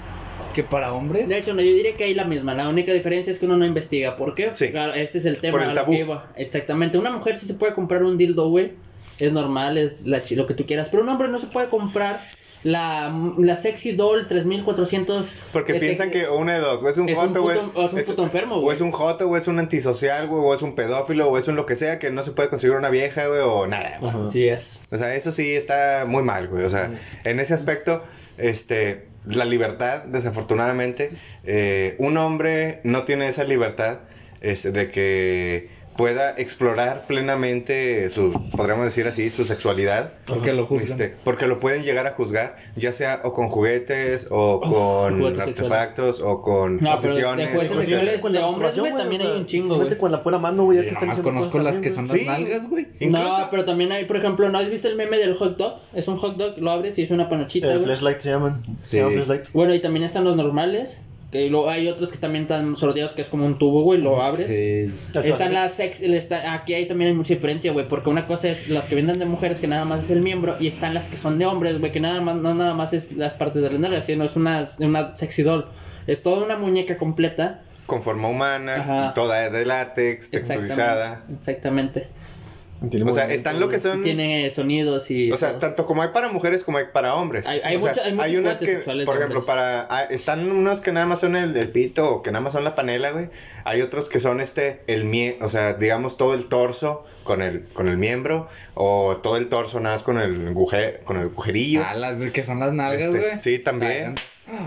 [0.54, 1.28] que para hombres.
[1.28, 2.54] De hecho, no, yo diría que hay la misma.
[2.54, 4.16] La única diferencia es que uno no investiga.
[4.16, 4.50] ¿Por qué?
[4.54, 4.68] Sí.
[4.70, 5.92] Claro, este es el tema Por el a lo tabú.
[5.92, 6.30] que iba.
[6.36, 6.96] Exactamente.
[6.96, 8.72] Una mujer sí se puede comprar un dildo, güey.
[9.18, 10.88] Es normal, es la chi- lo que tú quieras.
[10.88, 12.20] Pero un hombre no se puede comprar
[12.64, 15.34] la, la sexy doll 3400.
[15.52, 17.84] Porque que te- piensan que una de dos, o es un Es joto, puto- o
[17.84, 18.74] es un puto enfermo, O güey.
[18.74, 21.56] es un joto, o es un antisocial, güey, o es un pedófilo, o es un
[21.56, 24.10] lo que sea, que no se puede conseguir una vieja, güey, o nada, güey.
[24.10, 24.30] Ajá.
[24.30, 24.82] Sí es.
[24.90, 26.64] O sea, eso sí está muy mal, güey.
[26.64, 26.90] O sea,
[27.24, 28.02] en ese aspecto,
[28.38, 31.10] este, la libertad, desafortunadamente,
[31.44, 33.98] eh, un hombre no tiene esa libertad
[34.40, 40.12] este, de que pueda explorar plenamente su, podríamos decir así, su sexualidad.
[40.26, 40.90] Porque lo juzgan.
[40.92, 45.40] Este, porque lo pueden llegar a juzgar, ya sea o con juguetes, o con juguetes
[45.40, 49.24] artefactos, o con No, pero de juguetes sea, sexuales Con de hombres, güey, también o
[49.24, 49.98] sea, hay un chingo, güey.
[49.98, 52.24] con la pura mano, güey, ya Yo te están conozco las que también, son güey.
[52.24, 52.42] las Sí.
[52.44, 52.86] nalgas, güey.
[53.00, 55.80] No, pero también hay, por ejemplo, ¿no has visto el meme del hot dog?
[55.92, 57.84] Es un hot dog, lo abres y es una panochita, El güey.
[57.86, 58.62] flashlight se llaman.
[58.64, 58.72] Sí.
[58.82, 59.52] Se llaman flashlights.
[59.52, 61.00] Bueno, y también están los normales.
[61.34, 64.46] Que hay otros que también están sordeados, que es como un tubo, güey, lo abres.
[64.46, 65.18] Sí.
[65.18, 68.48] Están las sex, el está- aquí hay también hay mucha diferencia, güey, porque una cosa
[68.50, 71.08] es las que venden de mujeres que nada más es el miembro y están las
[71.08, 73.68] que son de hombres, güey, que nada más no nada más es las partes de
[73.72, 75.66] la nalga, sino es una una sexy doll.
[76.06, 77.62] Es toda una muñeca completa.
[77.86, 79.12] con forma humana, Ajá.
[79.14, 81.24] toda de látex, texturizada.
[81.40, 81.98] Exactamente.
[82.00, 82.08] Exactamente.
[82.90, 84.02] Tiene O sea, están lo que son.
[84.02, 85.60] Tiene sonidos y O sea, todo.
[85.60, 87.46] tanto como hay para mujeres como hay para hombres.
[87.46, 89.46] Hay- hay O sea, hay muchos unas que, sexuales por ejemplo, hombres.
[89.56, 92.52] para ah, están unos que nada más son el, el pito o que nada más
[92.52, 93.28] son la panela, güey.
[93.64, 97.64] Hay otros que son este el mie, o sea, digamos todo el torso con el
[97.72, 100.52] con el miembro o todo el torso nada más con el
[101.04, 101.82] con el agujerillo.
[101.86, 103.38] Ah, las que son las nalgas, Este, güey.
[103.40, 104.14] sí, también.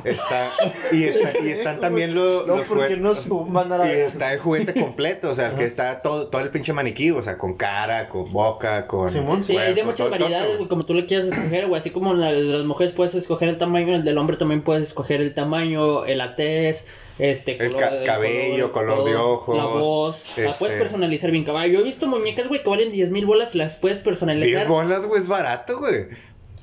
[0.04, 0.50] Está,
[0.92, 4.14] y, está- y están también los, No, los porque no suman a la y vez.
[4.14, 7.22] está el juguete completo, o sea, el que está todo, todo el pinche maniquí, o
[7.22, 9.10] sea, con cara, con boca, con.
[9.10, 9.44] Simón.
[9.44, 10.68] Sí, hay de muchas variedades, güey.
[10.68, 11.80] como tú le quieras escoger, güey.
[11.80, 14.88] Así como la de las mujeres puedes escoger el tamaño, el del hombre también puedes
[14.88, 16.88] escoger el tamaño, el tez,
[17.20, 20.26] este, El ca- cabello, color de ojos, la voz.
[20.38, 21.74] La este- puedes personalizar bien, caballo.
[21.74, 24.68] Yo he visto muñecas, güey, que valen 10 mil bolas y las puedes 10 personalizar.
[24.68, 26.08] bolas, güey, es barato, güey.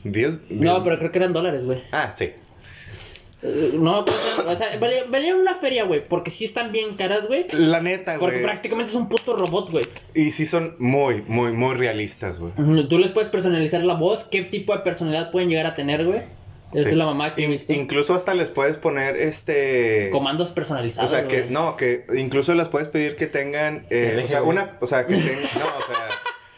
[0.04, 0.42] 10.
[0.50, 1.78] No, pero creo que eran dólares, güey.
[1.92, 2.32] Ah, sí.
[3.44, 7.26] Eh, No, pues, o sea, valía, valía una feria, güey, porque sí están bien caras,
[7.28, 7.46] güey.
[7.52, 8.44] La neta, Porque güey.
[8.44, 9.86] prácticamente es un puto robot, güey.
[10.14, 12.52] Y sí son muy, muy, muy realistas, güey.
[12.88, 16.20] Tú les puedes personalizar la voz, qué tipo de personalidad pueden llegar a tener, güey.
[16.72, 16.90] Esa Sí.
[16.92, 20.08] es la mamá que In- incluso hasta les puedes poner este.
[20.10, 21.10] Comandos O personalizados.
[21.10, 24.86] sea, que no, que incluso les puedes pedir que tengan, eh, o sea, una, o
[24.88, 26.08] sea, que tengan, no, o sea,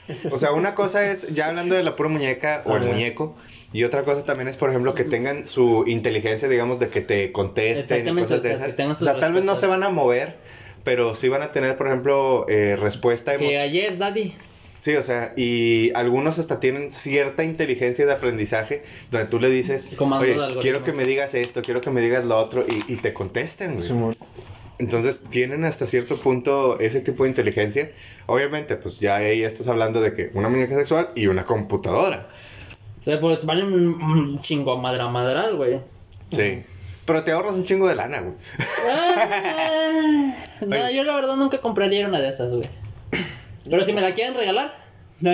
[0.30, 3.36] o sea, una cosa es ya hablando de la pura muñeca o el muñeco
[3.72, 7.32] y otra cosa también es, por ejemplo, que tengan su inteligencia, digamos, de que te
[7.32, 8.78] contesten y cosas de esas.
[8.78, 10.36] O sea, tal vez no se van a mover,
[10.84, 14.34] pero sí van a tener, por ejemplo, eh, respuesta Que allí es daddy.
[14.78, 19.88] Sí, o sea, y algunos hasta tienen cierta inteligencia de aprendizaje donde tú le dices,
[19.96, 20.62] Comandos de oye, algoritmos".
[20.62, 23.74] quiero que me digas esto, quiero que me digas lo otro, y, y te contestan,
[23.74, 24.14] güey.
[24.78, 27.90] Entonces tienen hasta cierto punto ese tipo de inteligencia.
[28.26, 32.28] Obviamente, pues ya ahí estás hablando de que una muñeca sexual y una computadora.
[33.00, 35.80] O sea, pues valen un, chingo madra madral, güey.
[36.30, 36.62] Sí.
[37.06, 38.34] Pero te ahorras un chingo de lana, güey.
[38.88, 40.34] Ah,
[40.66, 42.68] no, yo la verdad nunca compraría una de esas, güey.
[43.68, 44.76] Pero si me la quieren regalar.
[45.20, 45.32] No,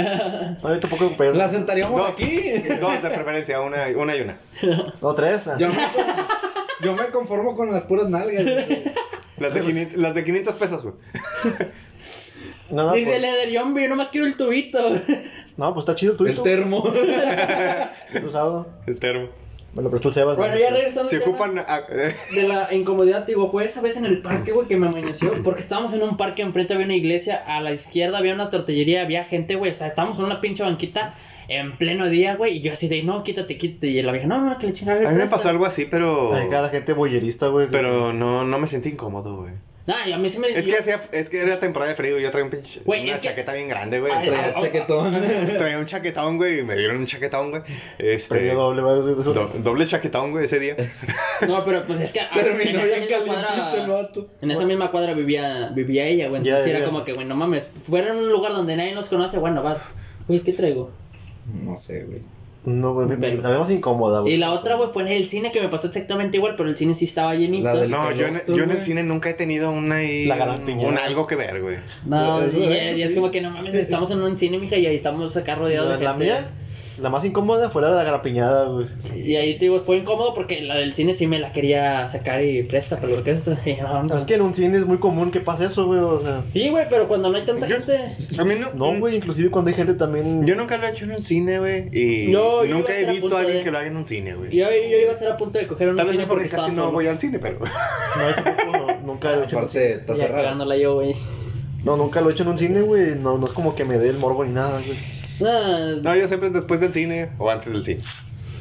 [0.63, 1.35] yo tampoco compré.
[1.35, 2.11] La sentaríamos Dos.
[2.11, 2.41] aquí.
[2.81, 4.37] Dos de preferencia, una, una y una.
[5.01, 5.49] No, tres.
[5.59, 5.69] Yo
[6.83, 8.45] yo me conformo con las puras nalgas.
[8.45, 8.93] güey.
[9.39, 10.95] Las de 500, las de 500 pesos, güey.
[12.71, 14.81] No, no, Dice pues, Leder, yo, hombre, yo nomás quiero el tubito.
[15.57, 16.83] no, pues está chido tu El termo.
[18.27, 18.67] usado.
[18.87, 19.29] El termo.
[19.75, 20.37] Me lo prestó el Sebas.
[20.37, 20.61] bueno, ¿no?
[20.61, 21.59] ya regresando tema ocupan...
[21.59, 24.87] ah, eh, de la incomodidad, digo, fue esa vez en el parque, güey, que me
[24.87, 25.33] amaneció.
[25.43, 29.03] Porque estábamos en un parque, enfrente había una iglesia, a la izquierda había una tortillería,
[29.03, 29.71] había gente, güey.
[29.71, 31.15] O sea, estábamos en una pinche banquita
[31.49, 32.57] en pleno día, güey.
[32.59, 33.89] Y yo así de, no, quítate, quítate.
[33.89, 35.09] Y la vieja, no, no, que le chingada.
[35.09, 36.33] a mí me pasó algo así, pero...
[36.35, 37.69] Ay, cada gente boyerista, güey.
[37.71, 39.53] Pero no, no me sentí incómodo, güey.
[39.85, 41.97] Nah, y a mí sí me Es yo- que, hacía, es que era temporada de
[41.97, 44.13] frío y yo traía un pinche, Güey, una es que- chaqueta bien grande, güey.
[44.13, 45.21] Traía, Traía chaquetón.
[45.59, 47.63] traía un chaquetón, güey, y me dieron un chaquetón, güey.
[47.99, 49.17] Este, Premio doble, va a decir.
[49.25, 50.77] do- doble chaquetón, güey, ese día.
[51.49, 53.87] No, pero pues es que ah, Terminó en esa misma el cuadra.
[53.89, 54.29] vato.
[54.41, 56.45] En esa misma cuadra vivía, vivía ella, güey.
[56.45, 56.85] Ya, Entonces era ya.
[56.85, 57.69] como que, güey, no mames.
[57.89, 59.79] Fuera en un lugar donde nadie nos conoce, bueno, va.
[60.29, 60.93] Güey, ¿qué traigo?
[61.65, 62.21] No sé, güey.
[62.65, 64.35] No, güey, me- me- Pero- la vemos incómoda, güey.
[64.35, 66.77] Y la otra, güey, fue en el cine que me pasó exactamente igual, pero el
[66.77, 67.65] cine sí estaba llenito.
[67.65, 70.63] La del- No, yo en, yo en el cine nunca he tenido una La gran
[70.79, 71.79] un, algo que ver, güey.
[72.07, 74.87] No, sí, es, y es como que no mames, estamos en un cine, mija, y
[74.87, 76.25] ahí estamos acá rodeados La, de la gente.
[76.25, 76.51] mía,
[77.01, 78.87] la más incómoda fue la de la grapiñada, güey.
[79.15, 82.43] Y ahí te digo, fue incómodo porque la del cine sí me la quería sacar
[82.45, 84.17] y presta, pero lo que es no, no.
[84.17, 86.01] Es que en un cine es muy común que pase eso, güey.
[86.01, 87.99] O sea, Sí, güey, pero cuando no hay tanta Yo- gente.
[88.39, 88.73] A mí no.
[88.75, 90.47] no, güey, inclusive cuando hay gente también.
[90.47, 91.89] Yo nunca lo he hecho en un cine, güey.
[91.93, 94.07] Y Yo- nunca he ser a visto a alguien de- que lo haga en un
[94.07, 94.51] cine, güey.
[94.57, 96.71] Yo, yo iba a estar a punto de coger un Tal vez cine porque casi
[96.77, 96.93] no solo.
[96.93, 97.59] voy al cine, pero.
[98.17, 99.57] No, yo tampoco, nunca lo he hecho.
[99.59, 99.95] en un cine.
[99.95, 101.15] Aparte, está yo, güey.
[101.85, 103.15] No, nunca lo he hecho en un cine, güey.
[103.17, 104.97] No, no es como que me dé el morbo ni nada, güey.
[105.47, 108.01] Ah, No, yo siempre es después del cine o antes del cine.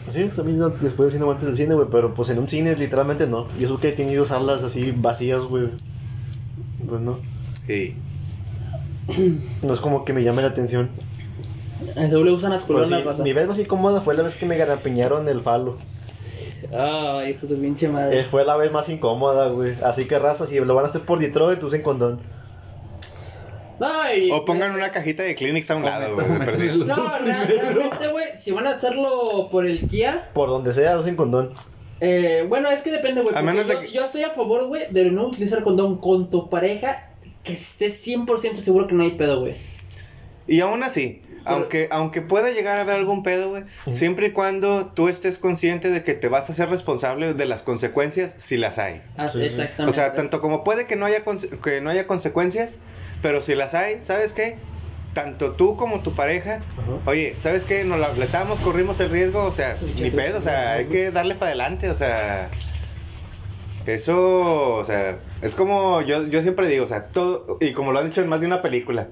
[0.10, 1.88] Sí, también no- después del cine o antes del cine, güey.
[1.91, 3.48] Pero pues en un cine literalmente no.
[3.60, 5.70] Y eso que he tenido salas así vacías, güey.
[6.88, 7.20] Pues no.
[7.67, 7.96] Sí.
[9.62, 10.89] No es como que me llame la atención.
[11.96, 12.63] a le gustan las
[13.00, 13.24] sí, raza.
[13.24, 15.76] mi vez más incómoda fue la vez que me garapiñaron el falo.
[16.74, 18.24] Ay, hijo de su pinche Eh, madre.
[18.24, 19.74] fue la vez más incómoda, güey.
[19.84, 22.22] Así que raza, si lo van a hacer por Detroit, usen condón.
[23.82, 26.28] No, y- O pongan una cajita de Kleenex a un lado, güey.
[26.28, 26.86] No, real-
[27.26, 31.52] realmente, güey, si van a hacerlo por el Kia, Por donde sea, usen condón.
[32.00, 33.34] eh, bueno, es que depende, güey.
[33.34, 37.02] Yo, que- yo estoy a favor, güey, de no utilizar condón con tu pareja
[37.44, 39.56] que estés 100% seguro que no hay pedo, güey.
[40.48, 44.91] Y aún así, aunque, aunque pueda llegar a haber algún pedo, güey, siempre y cuando
[44.94, 48.78] tú estés consciente de que te vas a ser responsable de las consecuencias si las
[48.78, 49.02] hay.
[49.17, 49.54] Así, Sí, sí.
[49.56, 49.89] exactamente.
[49.89, 52.78] O sea, tanto como puede que no haya conse- que no haya consecuencias,
[53.21, 54.60] pero si las hay, ¿sabes qué?
[55.13, 56.99] Tanto tú como tu pareja, Ajá.
[57.05, 57.84] oye, ¿sabes qué?
[57.84, 61.36] Nos la fletamos, corrimos el riesgo, o sea, ni pedo, o sea, hay que darle
[61.36, 62.49] para adelante, o sea,
[63.86, 67.99] eso, o sea, es como yo, yo siempre digo, o sea, todo, y como lo
[67.99, 69.10] han dicho en más de una película,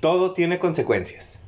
[0.00, 1.40] todo tiene consecuencias.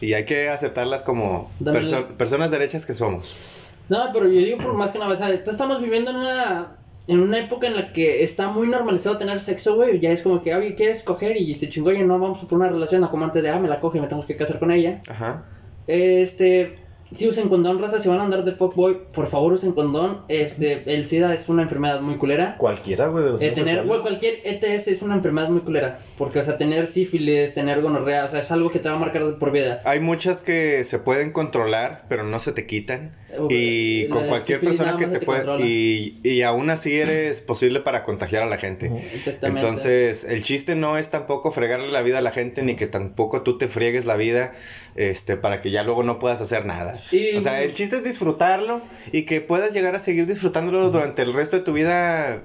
[0.00, 3.70] Y hay que aceptarlas como perso- personas derechas que somos.
[3.88, 5.46] No, pero yo digo por más que nada, ¿sabes?
[5.46, 9.74] Estamos viviendo en una, en una época en la que está muy normalizado tener sexo,
[9.74, 10.00] güey.
[10.00, 11.36] Ya es como que, oye, ¿quieres coger?
[11.36, 13.68] Y se chingó, ya no vamos por una relación, no como antes de, ah, me
[13.68, 15.00] la coge y me tengo que casar con ella.
[15.08, 15.44] Ajá.
[15.86, 16.78] Este,
[17.12, 20.22] si usen condón, raza, si van a andar de fuckboy, por favor usen condón.
[20.28, 22.56] Este, el SIDA es una enfermedad muy culera.
[22.58, 25.98] Cualquiera, güey, Eh, tener, güey, cualquier ETS es una enfermedad muy culera.
[26.18, 28.98] Porque, o sea, tener sífilis, tener gonorrea, o sea, es algo que te va a
[28.98, 29.82] marcar por vida.
[29.84, 33.16] Hay muchas que se pueden controlar, pero no se te quitan.
[33.48, 35.64] Y la con cualquier persona que te te controla.
[35.64, 38.92] Y, y aún así eres posible para contagiar a la gente.
[39.14, 39.66] Exactamente.
[39.66, 43.42] Entonces, el chiste no es tampoco fregarle la vida a la gente, ni que tampoco
[43.42, 44.52] tú te friegues la vida
[44.96, 46.98] este, para que ya luego no puedas hacer nada.
[47.10, 48.80] Y- O sea, el chiste es disfrutarlo
[49.12, 52.42] y que puedas llegar a seguir disfrutándolo durante el resto de tu vida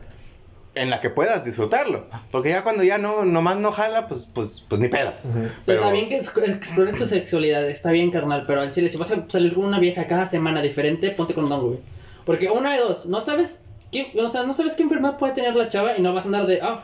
[0.76, 2.06] en la que puedas disfrutarlo.
[2.32, 5.10] Porque ya cuando ya no, nomás no jala, pues, pues, pues ni pedo.
[5.10, 8.72] O sea, Pero- está bien que ex- explores tu sexualidad, está bien, carnal, pero al
[8.72, 11.80] chile, si vas a salir con una vieja cada semana diferente, ponte condón, güey.
[12.26, 15.56] Porque una de dos, no sabes qué, o sea, no sabes qué enfermedad puede tener
[15.56, 16.84] la chava y no vas a andar de, ah,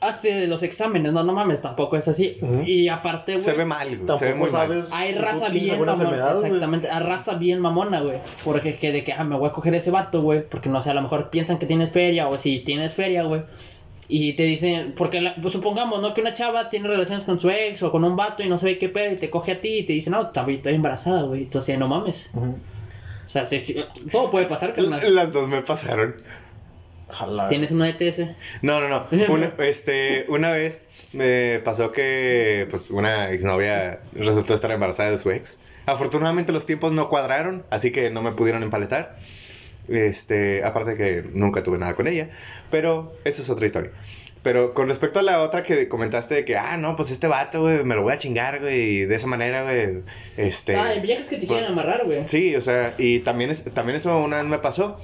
[0.00, 2.38] hazte los exámenes, no, no mames, tampoco es así.
[2.66, 4.84] Y aparte, güey, Se ve mal, güey, se ve Tampoco muy mal.
[4.92, 8.18] hay raza bien alguna mamona, exactamente, hay raza bien mamona, güey.
[8.44, 10.90] Porque que de que, ah, me voy a coger ese vato, güey, porque no sé,
[10.90, 13.42] a lo mejor piensan que tienes feria o si tienes feria, güey.
[14.12, 16.14] Y te dicen, porque la- pues, supongamos, ¿no?
[16.14, 18.76] Que una chava tiene relaciones con su ex o con un vato y no sabe
[18.78, 21.44] qué pedo y te coge a ti y te dice, no, también estoy embarazada, güey.
[21.44, 22.28] Entonces, no mames.
[22.34, 22.52] O
[23.26, 23.46] sea,
[24.10, 25.14] todo puede pasar, carnal.
[25.14, 26.16] Las dos me pasaron.
[27.10, 27.48] Ojalá.
[27.48, 28.20] Tienes una ETS.
[28.62, 29.06] No, no, no.
[29.28, 35.30] Una, este, una vez me pasó que pues una exnovia resultó estar embarazada de su
[35.30, 35.58] ex.
[35.86, 39.16] Afortunadamente los tiempos no cuadraron, así que no me pudieron empaletar.
[39.88, 42.28] Este, aparte que nunca tuve nada con ella,
[42.70, 43.90] pero eso es otra historia.
[44.42, 47.60] Pero con respecto a la otra que comentaste de que, ah, no, pues este vato,
[47.62, 50.02] güey, me lo voy a chingar, güey, y de esa manera, güey,
[50.38, 50.76] este...
[50.76, 52.26] Ah, hay viejas que te quieren amarrar, güey.
[52.26, 54.98] Sí, o sea, y también, es, también eso una vez me pasó,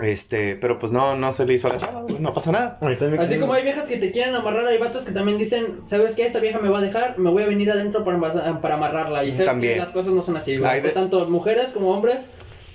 [0.00, 2.78] este, pero pues no, no se le hizo a la chava, no pasó nada.
[3.18, 6.26] Así como hay viejas que te quieren amarrar, hay vatos que también dicen, ¿sabes qué?
[6.26, 9.24] Esta vieja me va a dejar, me voy a venir adentro para, para amarrarla.
[9.24, 9.74] Y sabes También.
[9.74, 10.80] que las cosas no son así, güey.
[10.80, 12.26] De- Tanto mujeres como hombres,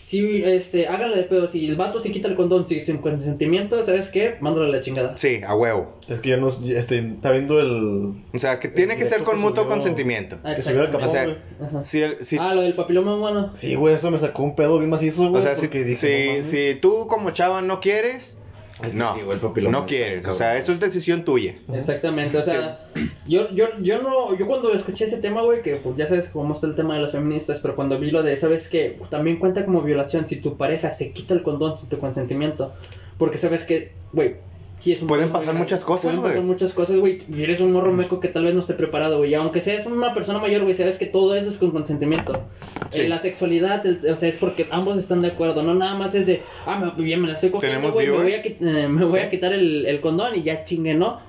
[0.09, 1.45] si, este, háganle de pedo.
[1.47, 4.37] Si el vato se quita el condón si- sin consentimiento, ¿sabes qué?
[4.39, 5.15] Mándale la chingada.
[5.17, 5.93] Sí, a huevo.
[6.07, 6.67] Es que ya nos.
[6.67, 8.13] Este, está viendo el.
[8.33, 10.39] O sea, que tiene que ser con que mutuo subió- consentimiento.
[10.43, 10.95] Ah, Que subió el.
[10.95, 11.37] O sea.
[11.61, 11.85] Ajá.
[11.85, 13.51] si, el- si, Ah, lo del papiloma humano.
[13.53, 15.41] Sí, güey, eso me sacó un pedo bien macizo, güey.
[15.43, 16.43] o sea, si, porque dije, si, no
[16.73, 18.35] si tú como chava no quieres,
[18.83, 20.25] Es que no, sí, güey, el papiloma no quieres.
[20.25, 21.53] O sea, eso es decisión tuya.
[21.73, 22.79] Exactamente, o sea,
[23.27, 26.53] yo, yo, yo no, yo cuando escuché ese tema, güey, que pues ya sabes cómo
[26.53, 29.65] está el tema de las feministas, pero cuando vi lo de, sabes que también cuenta
[29.65, 32.73] como violación si tu pareja se quita el condón sin tu consentimiento,
[33.17, 34.37] porque sabes que, güey,
[34.79, 35.59] sí es un Pueden pasar grave.
[35.59, 36.47] muchas cosas, Pueden pasar güey.
[36.47, 39.31] muchas cosas, güey, y eres un morro meco que tal vez no esté preparado, güey,
[39.31, 42.41] y aunque seas una persona mayor, güey, sabes que todo eso es con consentimiento.
[42.89, 43.01] Sí.
[43.01, 46.15] Eh, la sexualidad, el- o sea, es porque ambos están de acuerdo, no nada más
[46.15, 48.41] es de, ah, me, bien, me la estoy cogiendo, ¿Tenemos güey, me voy a,
[48.81, 51.19] eh, me voy a quitar el, el condón y ya chingue, ¿no?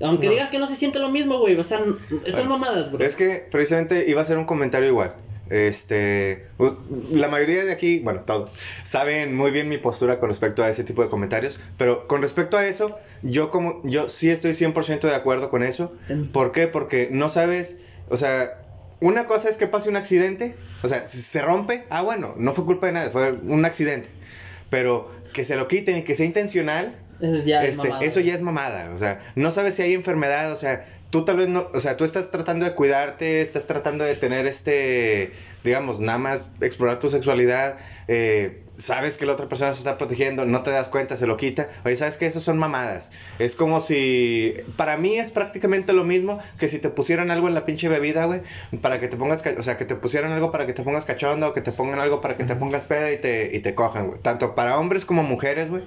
[0.00, 0.32] Aunque No.
[0.32, 1.80] digas que no se siente lo mismo, güey, o sea,
[2.30, 3.04] son mamadas, bro.
[3.04, 5.14] Es que precisamente iba a hacer un comentario igual.
[5.50, 6.76] Este, u-
[7.12, 10.84] la mayoría de aquí, bueno, todos, saben muy bien mi postura con respecto a ese
[10.84, 15.14] tipo de comentarios, pero con respecto a eso, yo como yo sí estoy 100% de
[15.14, 15.92] acuerdo con eso.
[16.32, 16.66] ¿Por qué?
[16.68, 18.50] Porque no sabes, o sea,
[19.00, 22.52] una cosa es que pase un accidente, o sea, si se rompe, ah, bueno, no
[22.52, 24.08] fue culpa de nadie, fue un accidente.
[24.70, 28.04] Pero que se lo quiten y que sea intencional, Eso ya es este, mamada.
[28.04, 31.36] eso ya es mamada, o sea, no sabes si hay enfermedad, o sea, tú tal
[31.36, 35.32] vez no, o sea, tú estás tratando de cuidarte, estás tratando de tener este,
[35.64, 37.78] digamos, nada más explorar tu sexualidad,
[38.08, 41.36] eh, sabes que la otra persona se está protegiendo, no te das cuenta, se lo
[41.36, 46.04] quita, oye, sabes que eso son mamadas, es como si, para mí es prácticamente lo
[46.04, 48.42] mismo que si te pusieran algo en la pinche bebida, güey,
[48.82, 51.48] para que te pongas, o sea, que te pusieran algo para que te pongas cachondo,
[51.48, 54.08] o que te pongan algo para que te pongas peda y te, y te cojan,
[54.08, 55.82] güey, tanto para hombres como mujeres, güey,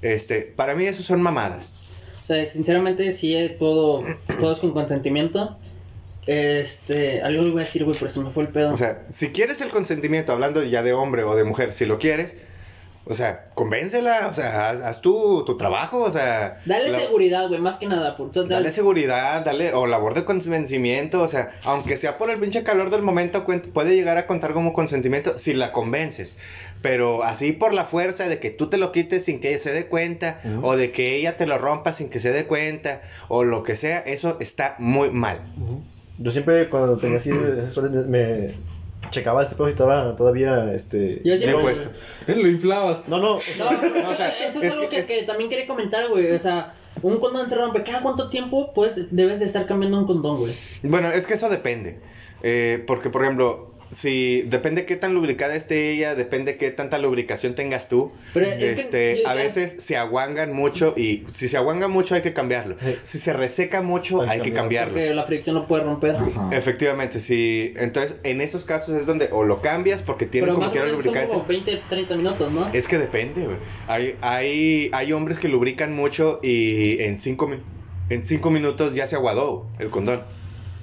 [0.00, 1.81] este, para mí eso son mamadas.
[2.22, 4.04] O sea, sinceramente, sí, eh, todo,
[4.38, 5.58] todo es con consentimiento.
[6.26, 8.72] Este, algo iba a decir, güey, pero se me fue el pedo.
[8.72, 11.98] O sea, si quieres el consentimiento, hablando ya de hombre o de mujer, si lo
[11.98, 12.36] quieres,
[13.04, 16.60] o sea, convéncela, o sea, haz, haz tu, tu trabajo, o sea.
[16.66, 18.16] dale la- seguridad, güey, más que nada.
[18.16, 22.16] Por, o sea, Dale dale- seguridad, dale, o labor de convencimiento, o sea, aunque sea
[22.18, 23.44] por el pinche calor del momento,
[23.74, 26.38] puede llegar a contar como consentimiento si la convences.
[26.80, 29.72] Pero así por la fuerza de que tú te lo quites sin que ella se
[29.72, 33.44] dé cuenta, o de que ella te lo rompa sin que se dé cuenta, o
[33.44, 35.40] lo que sea, eso está muy mal.
[36.18, 38.54] Yo siempre cuando tenía así me
[39.10, 41.90] checaba este pedo si estaba todavía este Yo puesto.
[42.28, 43.08] Lo inflabas.
[43.08, 45.06] No, no, o No, sea, no, o sea, eso es, es algo que- que, es-
[45.06, 46.30] que también quería comentar, güey.
[46.32, 47.82] O sea, un condón se rompe.
[47.82, 50.52] ¿Cada cuánto tiempo pues, debes de estar cambiando un condón, güey?
[50.82, 51.98] Bueno, es que eso depende.
[52.42, 57.54] Eh, porque, por ejemplo, si depende qué tan lubricada esté ella, depende qué tanta lubricación
[57.54, 58.10] tengas tú.
[58.32, 62.14] Pero es que este, yo a veces se aguangan mucho y si se aguanga mucho
[62.14, 62.76] hay que cambiarlo.
[62.80, 62.94] Sí.
[63.02, 64.94] Si se reseca mucho Hay hay, que que cambiarlo.
[64.94, 66.16] Porque la fricción lo puede romper.
[66.16, 66.48] Ajá.
[66.52, 67.74] Efectivamente, sí.
[67.76, 70.72] Entonces, en esos casos es donde o lo cambias porque tiene Pero como más o
[70.72, 71.34] quiera menos son lubricante.
[71.34, 72.70] como 20, 30 minutos, ¿no?
[72.72, 73.58] Es que depende, güey.
[73.88, 77.60] Hay, hay, hay hombres que lubrican mucho y en cinco, mi-
[78.08, 80.22] en cinco minutos ya se aguadó el condón.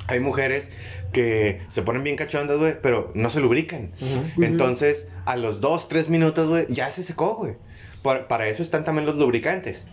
[0.08, 0.72] Hay mujeres
[1.12, 3.92] que se ponen bien cachondas, güey, pero no se lubrican.
[4.38, 7.56] Entonces, a los dos, tres minutos, güey, ya se secó, güey.
[8.02, 9.88] Para eso están también los lubricantes.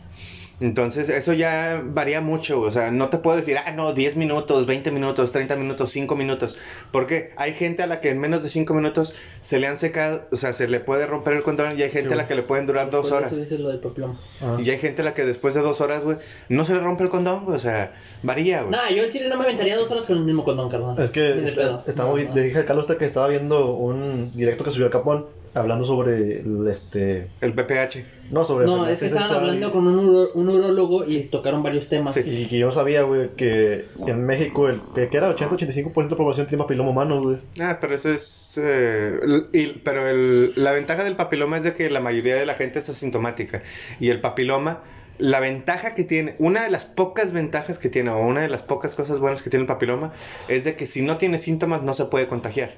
[0.59, 2.61] Entonces, eso ya varía mucho.
[2.63, 6.17] O sea, no te puedo decir, ah, no, 10 minutos, 20 minutos, 30 minutos, 5
[6.17, 6.57] minutos.
[6.91, 10.27] Porque hay gente a la que en menos de 5 minutos se le han secado,
[10.33, 12.43] o sea, se le puede romper el condón y hay gente a la que le
[12.43, 13.33] pueden durar dos Por horas.
[13.33, 14.19] Eso dice lo del papiloma.
[14.41, 14.57] ah.
[14.63, 16.17] Y hay gente a la que después de dos horas, güey,
[16.49, 17.57] no se le rompe el condón, güey.
[17.57, 18.71] O sea, varía, güey.
[18.73, 20.99] Nah, yo el chile no me aventaría dos horas con el mismo condón, carnal.
[20.99, 21.53] Es que
[21.97, 22.17] No, no.
[22.17, 25.85] le dije a Carlos hasta que estaba viendo un directo que subió al Capón hablando
[25.85, 28.05] sobre el, este El PPH.
[28.31, 31.89] no sobre No, es que estaban hablando con un, uro- un urólogo y tocaron varios
[31.89, 32.15] temas.
[32.15, 32.23] Sí.
[32.27, 36.17] y que yo no sabía, güey, que en México el que que era 80-85% de
[36.17, 37.39] población tiene papiloma humano, güey.
[37.61, 38.61] Ah, pero eso es...
[38.63, 39.19] eh,
[39.53, 42.79] y- pero el- la ventaja del papiloma es de que la mayoría de la gente
[42.81, 43.63] es asintomática.
[44.01, 44.83] Y el papiloma,
[45.19, 48.63] la ventaja que tiene, una de las pocas ventajas que tiene, o una de las
[48.63, 50.13] pocas cosas buenas que tiene el papiloma,
[50.49, 52.75] es de que si no tiene síntomas no se puede contagiar.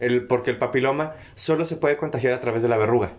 [0.00, 3.12] El, porque el papiloma solo se puede contagiar a través de la verruga.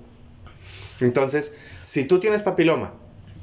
[0.99, 2.93] Entonces, si tú tienes papiloma,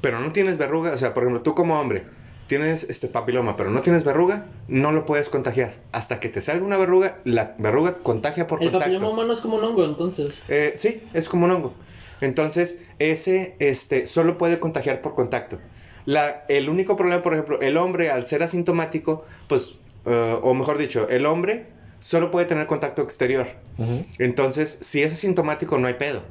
[0.01, 2.05] pero no tienes verruga, o sea, por ejemplo, tú como hombre
[2.47, 5.75] tienes este papiloma, pero no tienes verruga, no lo puedes contagiar.
[5.91, 8.91] Hasta que te salga una verruga, la verruga contagia por el contacto.
[8.91, 10.41] papiloma humano es como un hongo, entonces.
[10.49, 11.73] Eh, sí, es como un hongo.
[12.21, 15.59] Entonces, ese este, solo puede contagiar por contacto.
[16.05, 19.75] La, el único problema, por ejemplo, el hombre al ser asintomático, pues,
[20.05, 21.67] eh, o mejor dicho, el hombre
[21.99, 23.47] solo puede tener contacto exterior.
[24.17, 26.21] Entonces, si es asintomático, no hay pedo.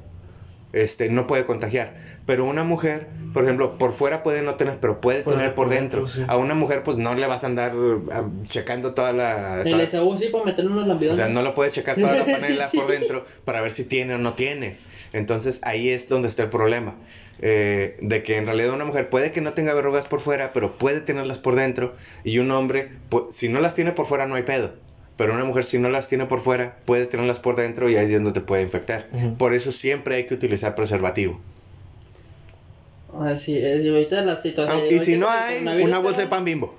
[0.72, 1.96] Este, no puede contagiar.
[2.26, 5.64] Pero una mujer, por ejemplo, por fuera puede no tener, pero puede Puede tener por
[5.66, 6.00] por dentro.
[6.02, 6.24] dentro, sí.
[6.28, 7.72] A una mujer, pues no le vas a andar
[8.12, 9.62] ah, checando toda la.
[9.62, 11.18] El toda- SAU sí para meterle unos o lambidones.
[11.18, 12.76] sea, no lo puede checar toda la panela Sí.
[12.76, 14.76] por dentro para ver si tiene o no tiene.
[15.14, 16.96] Entonces ahí es donde está el problema.
[17.40, 20.72] Eh, de que en realidad una mujer puede que no tenga verrugas por fuera, pero
[20.76, 21.96] puede tenerlas por dentro.
[22.24, 24.74] Y un hombre, pu- si no las tiene por fuera, no hay pedo.
[25.18, 28.06] Pero una mujer, si no las tiene por fuera, puede tenerlas por dentro y ahí
[28.06, 29.08] es donde te puede infectar.
[29.36, 31.38] Por eso siempre hay que utilizar preservativo.
[33.18, 34.80] Así es, y ahorita la situación.
[34.82, 36.74] Ah, y si no hay, una bolsa de pan bimbo.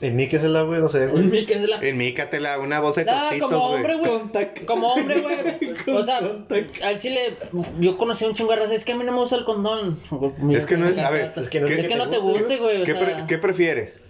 [0.00, 1.24] En mí que es el güey, no sé, güey.
[1.24, 1.76] Mickey es la.
[1.80, 4.66] Enmícatela, una bolsa de Nada, tostitos, como hombre, güey.
[4.66, 5.96] Como hombre, güey.
[5.96, 6.18] O sea,
[6.84, 7.36] al chile,
[7.80, 8.74] yo conocí a un chingo de raza.
[8.74, 9.98] Es que a mí no me gusta el condón.
[10.52, 12.18] Es que no es- a ver, es que no es que, que no te te
[12.18, 12.82] guste, güey.
[12.82, 14.00] O ¿Qué, pre- sea, qué prefieres?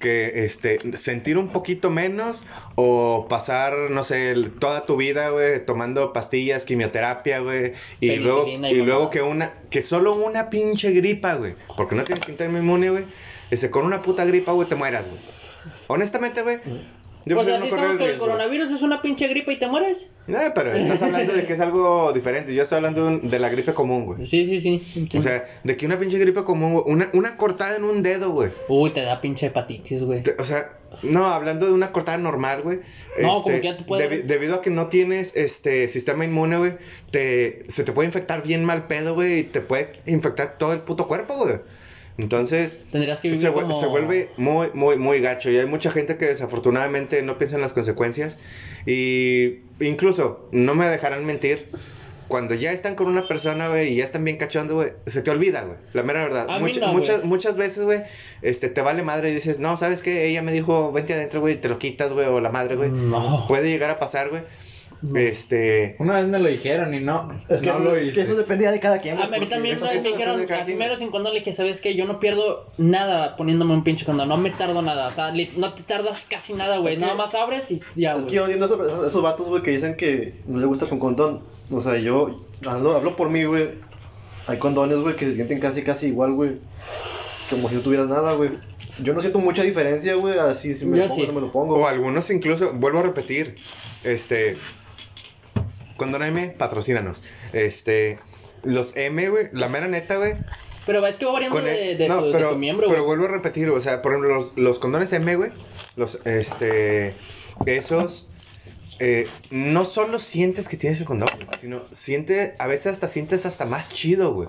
[0.00, 5.64] Que este sentir un poquito menos o pasar, no sé, el- toda tu vida, güey,
[5.64, 10.90] tomando pastillas, quimioterapia, güey, y Penicilina luego y luego que una que solo una pinche
[10.90, 13.04] gripa, güey, porque no tienes sistema inmune, güey,
[13.50, 15.20] ese con una puta gripa, güey, te mueras, güey.
[15.86, 16.58] Honestamente, güey,
[17.26, 18.26] yo pues prefiero así no correr estamos el con el riesgo.
[18.26, 18.70] coronavirus.
[18.70, 20.08] Es una pinche gripa y te mueres.
[20.26, 22.54] No, pero estás hablando de que es algo diferente.
[22.54, 24.24] Yo estoy hablando de un- de la gripe común, güey.
[24.24, 25.08] Sí, sí, sí.
[25.16, 28.30] O sea, de que una pinche gripe común, güey, una, una cortada en un dedo,
[28.30, 28.50] güey.
[28.68, 30.22] Uy, te da pinche hepatitis, güey.
[30.38, 30.72] O sea,
[31.02, 32.78] no, hablando de una cortada normal, güey.
[32.78, 32.82] No,
[33.16, 36.56] este, como que ya te puede- debi- debido a que no tienes este sistema inmune,
[36.58, 36.72] güey,
[37.10, 40.80] te, se te puede infectar bien mal pedo, güey, y te puede infectar todo el
[40.80, 41.56] puto cuerpo, güey.
[42.18, 43.78] Entonces, Tendrías que vivir se, vue- como...
[43.80, 45.50] se vuelve muy, muy, muy gacho.
[45.50, 48.40] Y hay mucha gente que desafortunadamente no piensa en las consecuencias.
[48.86, 51.66] Y incluso, no me dejarán mentir.
[52.28, 55.30] Cuando ya están con una persona, güey, y ya están bien cachondo, güey, se te
[55.30, 55.78] olvida, güey.
[55.92, 56.46] La mera verdad.
[56.50, 58.00] A mí Mucha- no, muchas, muchas veces, güey,
[58.42, 60.26] este, te vale madre y dices, no, ¿sabes qué?
[60.26, 62.90] Ella me dijo, vente adentro, güey, y te lo quitas, güey, o la madre, güey.
[62.90, 63.44] No.
[63.46, 64.42] Puede llegar a pasar, güey.
[65.14, 65.96] Este.
[65.98, 68.14] Una vez me lo dijeron y no, Es que, no eso, lo es hice.
[68.14, 69.18] que eso dependía de cada quien.
[69.20, 71.94] A mí también eso me dijeron, así mero sin condón, le dije, ¿sabes qué?
[71.94, 75.74] Yo no pierdo nada poniéndome un pinche condón, no me tardo nada, o sea, no
[75.74, 78.66] te tardas casi nada, güey, nada que- más abres y ya, Es que yo entiendo
[78.66, 81.40] esos, esos, esos vatos, güey, que dicen que no les gusta con condón.
[81.70, 83.68] O sea, yo hablo, hablo por mí, güey.
[84.48, 86.52] Hay condones, güey, que se sienten casi, casi igual, güey.
[87.50, 88.50] Como si no tuvieras nada, güey.
[89.02, 91.26] Yo no siento mucha diferencia, güey, así si me Yo lo pongo sí.
[91.26, 91.74] no me lo pongo.
[91.74, 93.54] O algunos incluso, vuelvo a repetir,
[94.04, 94.56] este,
[95.96, 97.22] Condón M, patrocínanos.
[97.52, 98.18] Este,
[98.62, 100.34] los M, güey, la mera neta, güey.
[100.86, 103.16] Pero es que va variando de, de no, tu, de pero, tu miembro, pero güey.
[103.18, 105.50] vuelvo a repetir, o sea, por ejemplo, los, los condones M, güey,
[105.96, 107.12] los, este,
[107.66, 108.26] esos,
[109.00, 113.46] eh, no solo sientes que tienes el condón, güey, sino siente, a veces hasta sientes
[113.46, 114.48] hasta más chido, güey.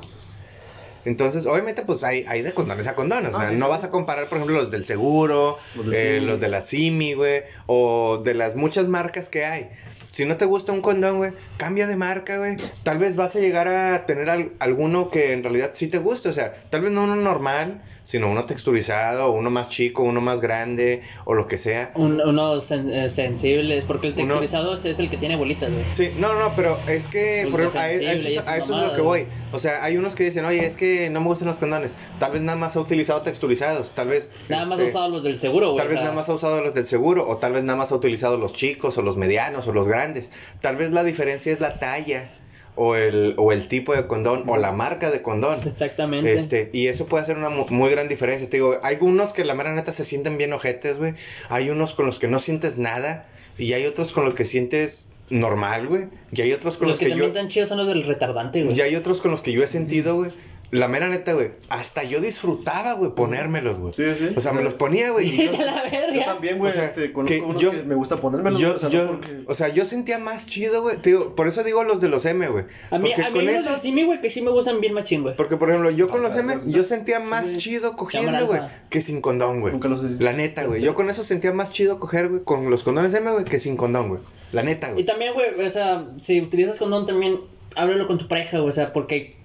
[1.05, 3.33] Entonces, obviamente, pues hay, hay de condones a condones.
[3.33, 3.71] o Ah, sea, sí, no sí.
[3.71, 7.13] vas a comparar, por ejemplo, los del seguro, Los del eh, los de la Simi,
[7.13, 9.69] güey, o de las muchas marcas que hay.
[10.09, 12.57] Si no te gusta un condón, güey, cambia de marca, güey.
[12.83, 16.29] Tal vez vas a llegar a tener al- alguno que en realidad sí te guste.
[16.29, 20.21] O sea, tal vez no uno normal, sino uno texturizado, o uno más chico, uno
[20.21, 21.91] más grande, o lo que sea.
[21.95, 25.83] Un- unos sen- eh, sensibles, porque el texturizado es- es el que tiene bolitas, güey.
[25.91, 28.95] Sí, no, no, pero es que por ejemplo, a, eso, esas a eso es lo
[28.95, 29.25] que voy.
[29.51, 31.91] O sea, hay unos que dicen, oye, es que no me gustan los condones.
[32.17, 34.31] Tal vez nada más ha utilizado texturizados, tal vez...
[34.47, 35.79] Nada más este, ha usado los del seguro, güey.
[35.79, 37.95] Tal vez nada más ha usado los del seguro, o tal vez nada más ha
[37.95, 40.31] utilizado los chicos, o los medianos, o los grandes.
[40.61, 42.29] Tal vez la diferencia es la talla,
[42.77, 45.59] o el, o el tipo de condón, o la marca de condón.
[45.65, 46.33] Exactamente.
[46.33, 48.49] Este, y eso puede hacer una mu- muy gran diferencia.
[48.49, 51.13] Te digo, hay unos que la mera neta se sienten bien ojetes, güey.
[51.49, 53.23] Hay unos con los que no sientes nada,
[53.57, 56.05] y hay otros con los que sientes normal, güey.
[56.31, 57.37] Y hay otros con los los, que, que, también yo...
[57.37, 58.77] están chidos son los del retardante, güey.
[58.77, 60.31] Y hay otros con los que yo he sentido, güey.
[60.69, 61.51] La mera neta, güey.
[61.69, 63.93] Hasta yo disfrutaba, güey, ponérmelos, güey.
[63.93, 64.31] Sí, sí.
[64.35, 65.27] O sea, me los ponía, güey.
[65.27, 66.13] y yo- Vete a la verga.
[66.13, 68.75] Yo también, güey, O sea, este, conozco que unos yo- que me gusta ponérmelos, yo,
[68.75, 69.39] o sea, yo- no porque...
[69.47, 70.97] o sea, yo sentía más chido, güey.
[70.97, 72.65] Te digo, por eso digo los de los M, güey.
[72.91, 74.91] A mí, Porque a mí unos eso- del Simi, güey, que sí me gustan bien
[74.93, 75.37] machín, güey.
[75.37, 77.57] Porque, por ejemplo, yo con los Ah, M, yo sentía más Sí.
[77.59, 78.59] chido cogiendo, güey,
[78.89, 79.71] que sin condón, güey.
[79.71, 80.07] Nunca lo sé.
[80.19, 80.81] La neta, güey.
[80.81, 83.77] Yo con eso sentía más chido coger, güey, con los condones M, güey, que sin
[83.77, 84.19] condón, güey.
[84.51, 85.05] La neta, Y güey.
[85.05, 87.39] también, güey, o sea, si utilizas condón también,
[87.77, 89.36] háblalo con tu pareja, güey, o sea, porque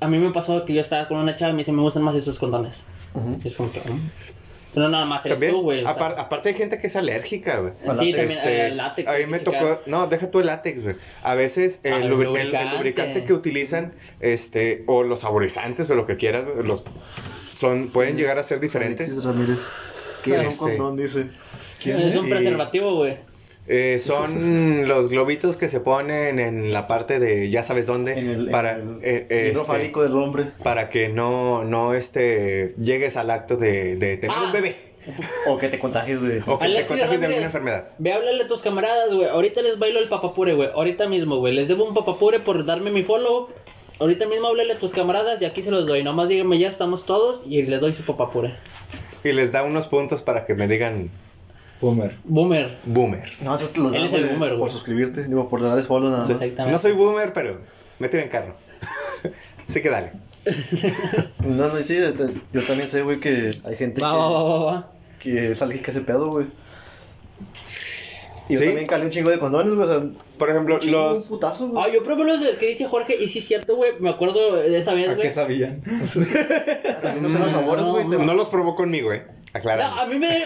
[0.00, 2.02] a mí me pasó que yo estaba con una chava y me dice, me gustan
[2.02, 2.84] más esos condones.
[3.14, 3.38] Ujú.
[3.42, 4.10] Y es como que, mm.
[4.72, 5.80] Tú no nada más eres También, tú, güey.
[5.80, 7.72] o sea, apar- aparte hay gente que es alérgica, güey.
[7.80, 9.08] sí, látex, también Este, el látex.
[9.08, 10.96] a mí me tocó, no, deja tú el látex, güey.
[11.22, 12.76] A veces Ah, el, el lubri- el- el lubricante.
[12.76, 16.82] lubricante que utilizan, este, o los saborizantes o lo que quieras, los
[17.52, 19.12] son, pueden llegar a ser diferentes.
[19.12, 19.58] Alexis Ramírez.
[20.24, 21.28] Que es un Este, condón, dice.
[21.84, 23.16] Es un Y- preservativo, güey.
[23.66, 28.28] Eh, son los globitos que se ponen en la parte de ya sabes dónde En
[28.28, 30.44] el, para en el eh, eh, este, del hombre.
[30.62, 34.44] para que no no este llegues al acto de, de tener Ah.
[34.46, 34.76] un bebé
[35.48, 36.42] O que te contagies de...
[36.46, 37.88] o que Alexis te contagies de alguna enfermedad.
[37.98, 39.28] Ve a hablarle a tus camaradas, güey.
[39.28, 40.70] Ahorita les bailo el papapure, güey.
[40.74, 41.54] Ahorita mismo, güey.
[41.54, 43.48] Les debo un papapure por darme mi follow.
[44.00, 46.02] Ahorita mismo háblale a tus camaradas y aquí se los doy.
[46.02, 48.54] Nomás díganme, ya estamos todos y les doy su papapure.
[49.22, 51.10] Y les da unos puntos para que me digan
[51.84, 52.16] Boomer.
[52.24, 52.78] Boomer.
[52.84, 53.30] boomer.
[53.42, 54.58] No, eso te los Él dan, es el boomer, güey.
[54.60, 56.30] Por suscribirte, digo, por darles follow nada más.
[56.30, 56.72] Exactamente.
[56.72, 57.58] No soy boomer, pero
[57.98, 58.54] me tiran carro.
[59.68, 60.12] Así que dale.
[61.44, 61.98] No, no, sí,
[62.52, 64.90] yo también sé, güey, que hay gente Va, que, va, va, va, va.
[65.18, 66.46] que es alérgica a ese pedo, güey.
[68.48, 68.66] Y yo ¿Sí?
[68.66, 70.02] también calé un chingo de condones, güey, o sea,
[70.38, 71.94] Por ejemplo, chingo, un los putazo, Ah, güey.
[71.94, 73.92] yo probé los de- que dice Jorge y sí es cierto, güey.
[74.00, 75.26] Me acuerdo de esa vez, ¿A güey.
[75.28, 75.80] qué sabían?
[77.02, 78.08] También no sé los sabores, güey.
[78.08, 79.26] te- no los probó conmigo, eh.
[79.54, 79.88] Aclara.
[79.88, 80.42] No, a mí me.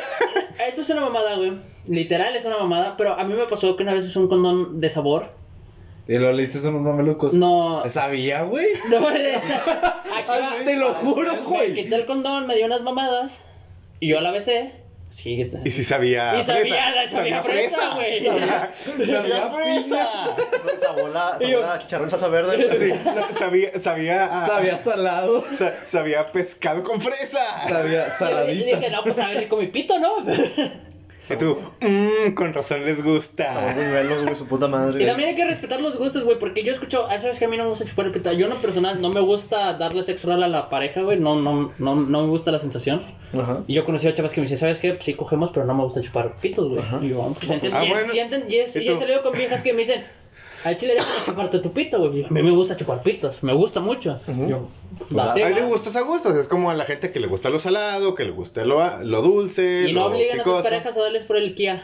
[0.68, 1.52] Esto es una mamada, güey.
[1.88, 2.96] Literal es una mamada.
[2.96, 5.30] Pero a mí me pasó que una vez usé un condón de sabor.
[6.06, 7.34] ¿Y lo leíste unos mamelucos?
[7.34, 7.82] No.
[7.88, 8.66] ¿Sabía, güey?
[8.90, 9.09] No.
[10.64, 11.74] Te lo juro, Me güey.
[11.74, 13.44] quité el condón, me dio unas mamadas.
[14.00, 14.72] Y yo la besé.
[15.11, 15.59] Sí, está.
[15.64, 17.16] Y si sabía Y sabía, fresa.
[17.16, 18.24] sabía fresa, güey.
[18.26, 18.72] Sabía,
[19.06, 20.09] sabía fresa.
[20.80, 22.78] Sabor a, Y yo- sabor a chicharrón salsa verde.
[22.78, 25.44] Sí, sa- sabía, sabía, a- Sabía salado.
[25.59, 27.38] sa- sabía pescado con fresa.
[27.68, 28.76] Sabía Y saladita.
[28.78, 30.16] dije, no, pues a ver con mi pito, ¿no?
[31.31, 33.74] Y tú, mmm, con razón les gusta.
[34.24, 35.03] güey, su puta madre.
[35.03, 37.49] Y también hay que respetar los gustos, güey, porque yo escucho, ah, sabes que a
[37.49, 38.33] mí no me gusta chupar el pito.
[38.33, 41.37] Yo en lo personal no me gusta darle sexo oral a la pareja, güey, no,
[41.37, 43.03] no, no, no me gusta la sensación.
[43.39, 43.62] Ajá.
[43.66, 44.93] Y yo conocí a chavas que me dicen, ¿sabes qué?
[44.95, 46.81] Pues sí cogemos, pero no me gusta chupar pitos, güey.
[46.81, 46.99] Ajá.
[47.03, 48.14] Y yo, pues Ah, y, bueno.
[48.14, 50.05] y enten- y es- ¿Y y he salido con viejas que me dicen,
[50.64, 52.24] al chile déjame chuparte tu pito, güey.
[52.24, 54.20] A mí me gusta chupar pitos, me gusta mucho.
[54.26, 54.48] Ujú.
[54.48, 56.36] Yo, Pues, date, Hay de gustos a gustos.
[56.36, 59.22] Es como a la gente que le gusta lo salado, que le gusta lo, lo
[59.22, 59.86] dulce.
[59.88, 61.82] Y no obligan a sus parejas a darles por el Kia.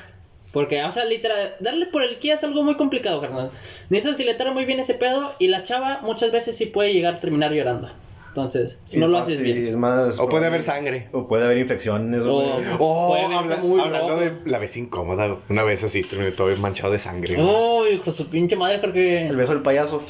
[0.53, 3.51] Porque, o sea, literal, darle por el Kia es algo muy complicado, carnal.
[3.91, 7.21] Necesitas dilatar muy bien ese pedo y la chava muchas veces sí puede llegar a
[7.21, 7.91] terminar llorando.
[8.35, 9.69] Entonces, si Y no lo haces bien.
[9.69, 11.07] Es más, O puede haber sangre.
[11.13, 12.47] O puede haber infecciones, O- güey.
[12.81, 15.39] Oh, habla- muy hablando de la vez incómoda, güey.
[15.51, 17.41] una vez así, terminé todo manchado de sangre.
[17.41, 20.03] Uy, con su pinche madre, creo El beso del payaso.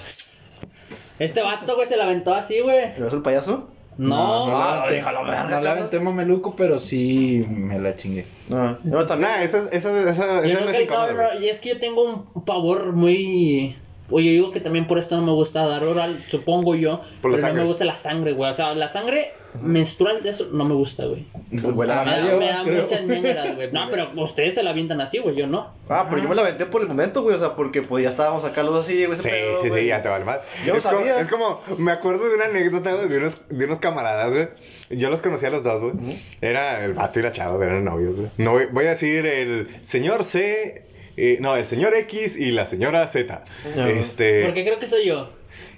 [1.19, 2.79] Este vato, güey, se la aventó así, güey.
[2.97, 3.69] ¿El beso del payaso?
[3.99, 8.25] No, no, la aventé- déjalo, verga, no la aventé mameluco, pero sí me la chingué.
[8.49, 9.31] No, yo también.
[9.33, 11.79] Nah, esa, esa, esa, esa no es que, incómoda, no, no, y es que yo
[11.79, 13.77] tengo un pavor muy.
[14.11, 17.01] Oye, digo que también por esto no me gusta dar oral, supongo yo.
[17.23, 18.51] Por pero no me gusta la sangre, güey.
[18.51, 19.33] O sea, la sangre
[19.63, 21.25] menstrual de eso no me gusta, güey.
[21.51, 23.73] Pues, Me da, medio, me da muchas ñañeras, güey.
[23.73, 25.73] No, pero ustedes se la avientan así, güey, yo no.
[25.89, 27.35] Ah, pero yo me la aventé por el momento, güey.
[27.37, 29.17] O sea, porque pues ya estábamos acá los así, güey.
[29.17, 29.83] Sí, pedo, sí, güey.
[29.83, 30.41] sí, ya te vale más.
[30.67, 31.21] Yo no es, como, sabía.
[31.21, 34.49] es como, me acuerdo de una anécdota, güey, de unos, de unos camaradas, güey.
[34.91, 35.95] Yo los conocía a los dos, güey.
[36.43, 38.29] Era el vato y la chava, eran novios, güey.
[38.37, 40.85] No, voy- voy a decir el señor C,
[41.17, 43.45] eh, no, el señor X y la señora Z.
[43.77, 43.87] No.
[43.87, 44.45] Este.
[44.45, 45.31] Porque creo que soy yo.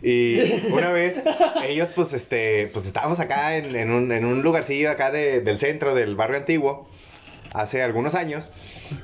[0.03, 0.39] Y
[0.72, 1.16] una vez,
[1.66, 5.59] ellos, pues, este, pues estábamos acá en, en un, en un lugarcillo acá de- del
[5.59, 6.89] centro del barrio antiguo,
[7.55, 8.53] hace algunos años,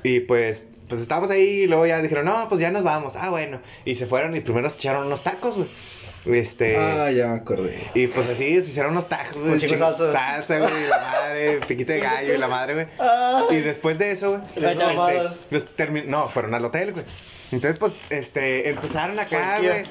[0.02, 3.30] y pues, pues estábamos ahí y luego ya dijeron, no, pues ya nos vamos, ah,
[3.30, 6.38] bueno, y se fueron y primero se echaron unos tacos, güey.
[6.38, 7.82] Este, Ah, ya me acordé.
[7.95, 9.59] y pues así se hicieron unos tacos, güey.
[9.59, 10.12] Chingo- salsa.
[10.12, 12.86] Salsa, güey, y la madre, piquito de gallo y la madre, güey.
[13.01, 17.07] Ah, Y después de eso, güey, este, pues, termi- no, fueron al hotel, güey.
[17.53, 19.82] Entonces, pues, este, empezaron acá, güey.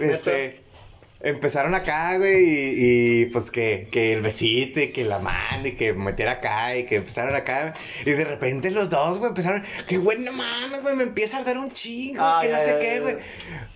[0.00, 0.60] Este,
[1.24, 5.72] empezaron acá, güey, y, y, pues que, que el besito y que la mano y
[5.72, 7.72] que metiera acá y que empezaron acá.
[8.04, 11.40] Y de repente los dos, güey, empezaron, que güey, no mames, güey, me empieza a
[11.40, 13.16] arder un chingo, que no sé qué, güey.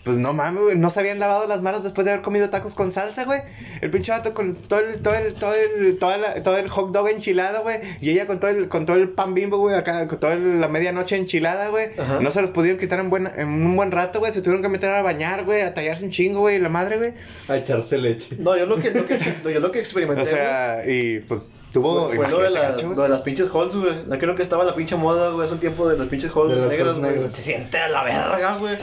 [0.04, 2.74] Pues no mames, güey, no se habían lavado las manos después de haber comido tacos
[2.74, 3.40] con salsa, güey.
[3.80, 6.92] El pinche vato con todo el, todo el, todo el, toda la- todo el hot
[6.92, 7.78] dog enchilado, güey.
[8.00, 10.68] Y ella con todo el, con todo el pan bimbo, güey, acá, con toda la
[10.68, 11.88] medianoche enchilada, güey.
[12.20, 14.32] No se los pudieron quitar en, buen, en un buen rato, güey.
[14.32, 17.14] Se tuvieron que meter a bañar, güey, a tallarse un chingo, güey, la madre, güey.
[17.48, 18.36] A echarse leche.
[18.38, 21.54] No, yo lo que, lo que, no, yo lo que experimenté, O sea, y pues
[21.72, 22.08] tuvo.
[22.10, 22.96] fue lo de, imagínate, la- gacho, güey.
[22.96, 23.94] lo de las pinches halls, güey.
[24.06, 26.52] La creo que estaba la pinche moda, güey, hace un tiempo de las pinches halls
[26.56, 27.32] las negras, negras.
[27.34, 28.76] Se siente a la verga, güey.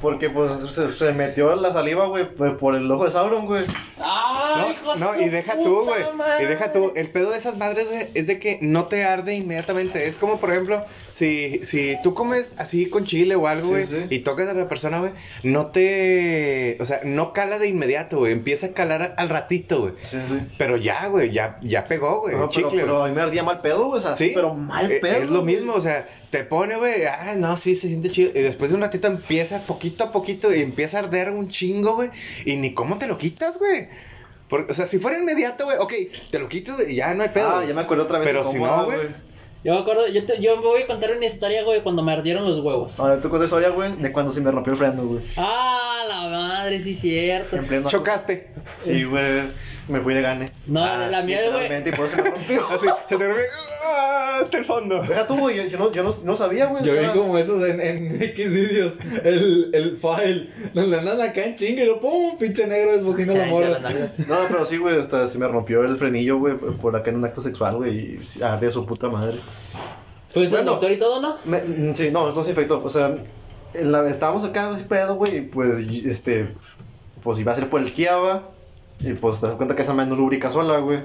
[0.00, 3.62] Porque pues se, se metió la saliva, güey, por por el ojo de Sauron, güey.
[4.02, 6.02] ¡Ay, hijo No, de y deja puta tú, güey.
[6.40, 6.92] Y deja tú.
[6.96, 10.08] El pedo de esas madres, güey, es de que no te arde inmediatamente.
[10.08, 14.06] Es como, por ejemplo, si, si tú comes así con chile o algo, güey, sí.
[14.08, 16.78] y tocas a la persona, güey, no te.
[16.80, 18.32] O sea, no cala de inmediato, güey.
[18.32, 19.92] Empieza a calar al ratito, güey.
[20.02, 20.40] Sí, sí.
[20.56, 22.34] Pero ya, güey, ya, ya pegó, güey.
[22.36, 24.54] No, pero, chicle, pero a mí me ardía mal pedo, güey, o sea, sí, pero
[24.54, 25.16] mal Eh, pedo.
[25.18, 25.56] Es lo güey.
[25.56, 28.30] mismo, o sea, te pone, güey, ah, no, sí, se siente chido.
[28.34, 31.94] Y después de un ratito empieza, poquito a poquito, y empieza a arder un chingo,
[31.94, 32.10] güey.
[32.44, 33.88] Y ni cómo te lo quitas, güey.
[34.48, 35.92] Porque, o sea, si fuera inmediato, güey, ok,
[36.30, 37.48] te lo quitas, güey, y ya no hay pedo.
[37.50, 38.28] Ah, ya me acuerdo otra vez.
[38.28, 38.98] Pero si no, ah, güey.
[39.62, 42.12] Yo me acuerdo, yo, te- yo me voy a contar una historia, güey, cuando me
[42.12, 42.98] ardieron los huevos.
[42.98, 45.20] A ver, tú cuenta historia, güey, de cuando se me rompió el freno, güey.
[45.36, 47.56] Ah, la madre, sí, cierto.
[47.56, 48.48] En pleno- Chocaste.
[48.78, 49.42] Sí, güey,
[49.88, 50.46] me fui de gane.
[50.66, 51.66] No, Ah, la mía, güey.
[51.88, 52.60] Y por eso se me rompió.
[52.70, 53.42] Así, se te rompe,
[53.86, 55.02] ah, hasta el fondo.
[55.02, 56.84] Deja tú, güey, yo, yo no, yo no, no sabía, güey.
[56.84, 61.56] Yo vi como esos en, en X videos, el, el file, donde andan acá en
[61.56, 63.78] chingue y lo pum, pinche negro desbocina la morra.
[64.28, 67.24] No, pero sí, güey, hasta se me rompió el frenillo, güey, por acá en un
[67.24, 69.36] acto sexual, güey, y sí, ardía su puta madre.
[70.28, 70.70] ¿Fuiste al Bueno.
[70.72, 71.36] doctor y todo, no?
[71.44, 73.14] Me- mm, sí, no, no se infectó, o sea,
[73.74, 76.54] en la- estábamos acá así pedo, güey, y pues, este,
[77.22, 78.44] pues iba a ser por el Kiava,
[79.00, 81.00] y pues te das cuenta que esa madre no lubrica sola, güey.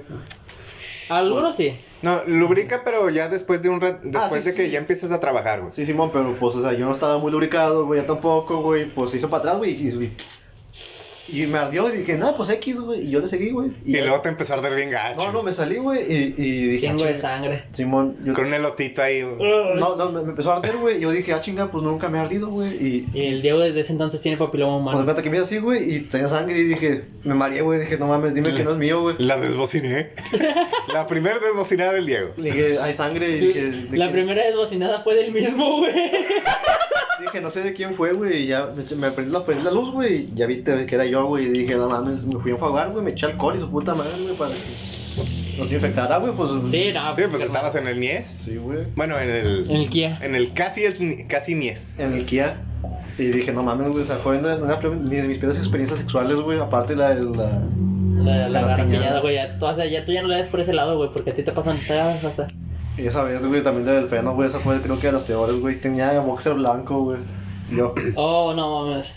[1.10, 1.74] Algunos sí.
[2.02, 4.72] No, lubrica, pero ya después de un rat- después Ah, sí, de que sí.
[4.72, 5.72] ya empiezas a trabajar, güey.
[5.72, 8.86] Sí, Simón, pero pues, o sea, yo no estaba muy lubricado, güey, ya tampoco, güey,
[8.86, 10.16] pues se hizo para atrás, güey, y, y,
[11.28, 13.72] y me ardió y dije, nada, pues X, güey, y yo le seguí, güey.
[13.86, 15.18] Y, luego te empezó a arder bien gacho.
[15.18, 17.22] No, no, me salí, güey, y, y dije, Chingo ah, de chinga.
[17.30, 17.64] sangre.
[17.72, 18.34] Simón, yo...
[18.34, 19.38] Con un elotito ahí, güey.
[19.76, 22.10] No, no, me, me empezó a arder, güey, y yo dije, ah, chinga, pues nunca
[22.10, 23.06] me ha ardido, güey, y...
[23.14, 25.06] Y el Diego desde ese entonces tiene papiloma Pues humano.
[25.06, 28.08] cuenta que me así, güey, y tenía sangre y dije, me mareé, güey, dije, no
[28.08, 29.16] mames, dime que no es mío, güey.
[29.20, 30.12] La desbociné.
[30.94, 32.34] la primera desbocinada del Diego.
[32.38, 34.12] Le dije, hay sangre y dije, ¿de La quién?
[34.12, 35.94] primera desbocinada fue del mismo, güey.
[37.22, 39.72] Dije, no sé de quién fue, güey, y ya me, me prendí, la, prendí la
[39.72, 42.52] luz, güey, y ya vi que era yo, güey, y dije, no mames, me fui
[42.52, 45.76] a enjuagar, güey, me eché alcohol y su puta madre, güey, para que no se
[45.76, 46.50] infectara, güey, pues...
[46.70, 47.16] Sí, no.
[47.16, 48.26] Sí, pues estabas en el Nies.
[48.26, 49.70] Sí, güey, Bueno, en el.
[49.70, 50.20] En el Kia.
[50.22, 51.98] En el casi, el, casi Nies.
[52.00, 52.62] en el Kia.
[53.18, 54.90] Y dije, no mames, güey, o sea, fue una, una de
[55.28, 57.62] mis primeras experiencias sexuales, güey, aparte la, la...
[58.18, 59.22] La, la, La garrapiñada, piñada.
[59.22, 59.36] güey.
[59.36, 61.30] Ya, tú, o sea, ya tú ya no le das por ese lado, güey, porque
[61.30, 62.48] a ti te pasan todas o sea.
[62.98, 65.60] Y esa vez, güey, también del freno, güey, esa fue creo que de las peores,
[65.60, 67.20] güey, tenía boxer blanco, güey.
[67.72, 69.16] Yo, Oh, no mames.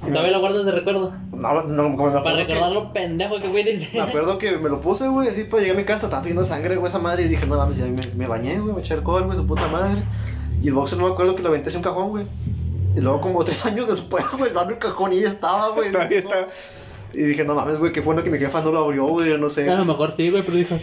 [0.00, 1.12] Todavía lo guardas de recuerdo.
[1.32, 3.96] no, no, como me Para acuerdo que- recordar lo pendejo que fui dice.
[3.98, 6.46] Me acuerdo que me lo puse, güey, así para llegar a mi casa, estaba de
[6.46, 8.94] sangre, güey, esa madre, y dije, no mames, ya me, me bañé, güey, me eché
[8.94, 10.00] alcohol, güey, su puta madre.
[10.62, 12.26] Y el boxer no me acuerdo que lo aventé hacia un cajón, güey.
[12.94, 15.90] Y luego, como tres años después, güey, lo abro el cajón y ya estaba, güey.
[15.92, 16.48] Todavía está.
[17.14, 19.38] Y dije, no mames, güey, qué bueno que mi jefa no lo abrió, güey, yo
[19.38, 19.68] no sé.
[19.70, 20.76] A lo mejor sí, güey, pero dijo.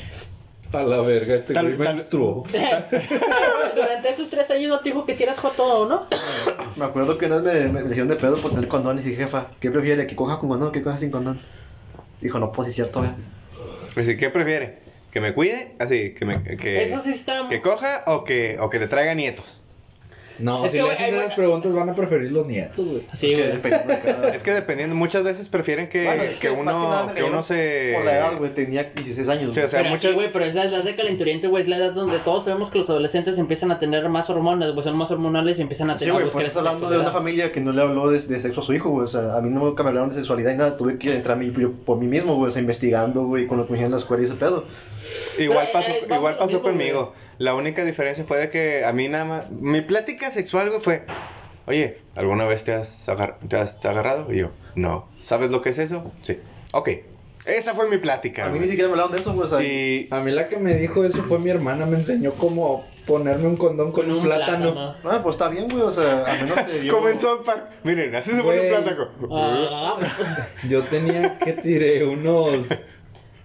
[0.73, 2.43] A la verga, este Tal- güey tal- menstruó.
[3.75, 6.03] Durante esos tres años no te dijo que si eras joto o no.
[6.75, 9.23] Me acuerdo que una vez me, me dijeron de pedo por tener condón y dije,
[9.23, 10.07] jefa, ¿qué prefiere?
[10.07, 11.39] ¿Que coja con condón o que coja sin condón?
[12.21, 13.11] Dijo, no, pues es cierto, güey.
[13.93, 14.79] Pues, ¿y ¿qué prefiere?
[15.11, 15.75] ¿Que me cuide?
[15.79, 16.41] Así, que me...
[16.43, 17.47] Que, Eso sí está.
[17.49, 19.62] ¿Que coja o que, o que le traiga nietos?
[20.39, 22.85] No, Es si que, le güey, haces esas buena- preguntas van a preferir los nietos,
[22.87, 23.01] güey.
[23.13, 23.51] Sí, güey.
[24.33, 27.93] Es que dependiendo, muchas veces prefieren que, Bueno, es que, uno, que uno se...
[27.95, 29.53] Por la edad, güey, tenía 16 años.
[29.53, 29.69] Sí, o güey.
[29.69, 31.93] sea, pero muchas- sí, güey, pero es la edad de calenturiente, güey, es la edad
[31.93, 35.59] donde todos sabemos que los adolescentes empiezan a tener más hormonas, güey, son más hormonales
[35.59, 37.71] y empiezan a Sí, tener güey, buscar pues estás hablando de una familia que no
[37.71, 39.05] le habló de, de sexo a su hijo, güey.
[39.05, 40.77] O sea, a mí nunca me hablaron de sexualidad y nada.
[40.77, 43.57] Tuve que entrar a mí, yo, por mí mismo, güey, o sea, investigando, güey, con
[43.59, 44.65] lo que me dijeron en la escuela y ese pedo.
[45.37, 47.13] Igual Pero, pasó, eh, igual pasó conmigo.
[47.37, 49.51] La única diferencia fue de que a mí nada más...
[49.51, 51.05] Mi plática sexual, güey, fue...
[51.65, 54.31] Oye, ¿alguna vez te has, agar- te has agarrado?
[54.33, 55.07] Y yo, no.
[55.19, 56.11] ¿Sabes lo que es eso?
[56.21, 56.37] Sí.
[56.73, 56.89] Ok.
[57.45, 58.43] Esa fue mi plática.
[58.43, 58.61] A mí güey.
[58.61, 60.07] ni siquiera me hablaron de eso, sea, Y...
[60.11, 63.57] A mí la que me dijo eso fue mi hermana, me enseñó cómo ponerme un
[63.57, 64.95] condón con, un, plátano.
[65.03, 65.83] no, pues está bien, güey.
[65.83, 66.93] O sea, a menos te dio.
[67.19, 67.69] South Park.
[67.83, 69.09] Miren, así se pone un plátano.
[69.31, 69.97] Ah,
[70.69, 72.67] Yo tenía que tiré unos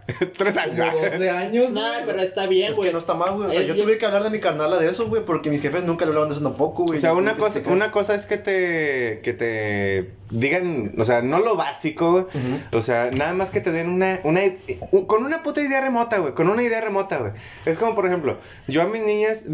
[0.38, 0.90] Tres años.
[0.92, 1.70] como 12 años.
[1.72, 2.06] no, güey.
[2.06, 2.88] pero está bien, Es güey.
[2.88, 3.48] que no está mal, güey.
[3.48, 5.50] O sea, Es yo bien- tuve que hablar de mi carnala de eso, güey, porque
[5.50, 6.96] mis jefes nunca le hablaban de eso tampoco, güey.
[6.96, 11.38] O sea, una cosa, una cosa es que te, que te digan, o sea, no
[11.40, 12.24] lo básico, güey.
[12.72, 14.42] O sea, nada más que te den una, una,
[14.90, 17.32] un- con una puta idea remota, güey, con una idea remota, güey.
[17.66, 19.44] Es como, por ejemplo, yo a mis niñas,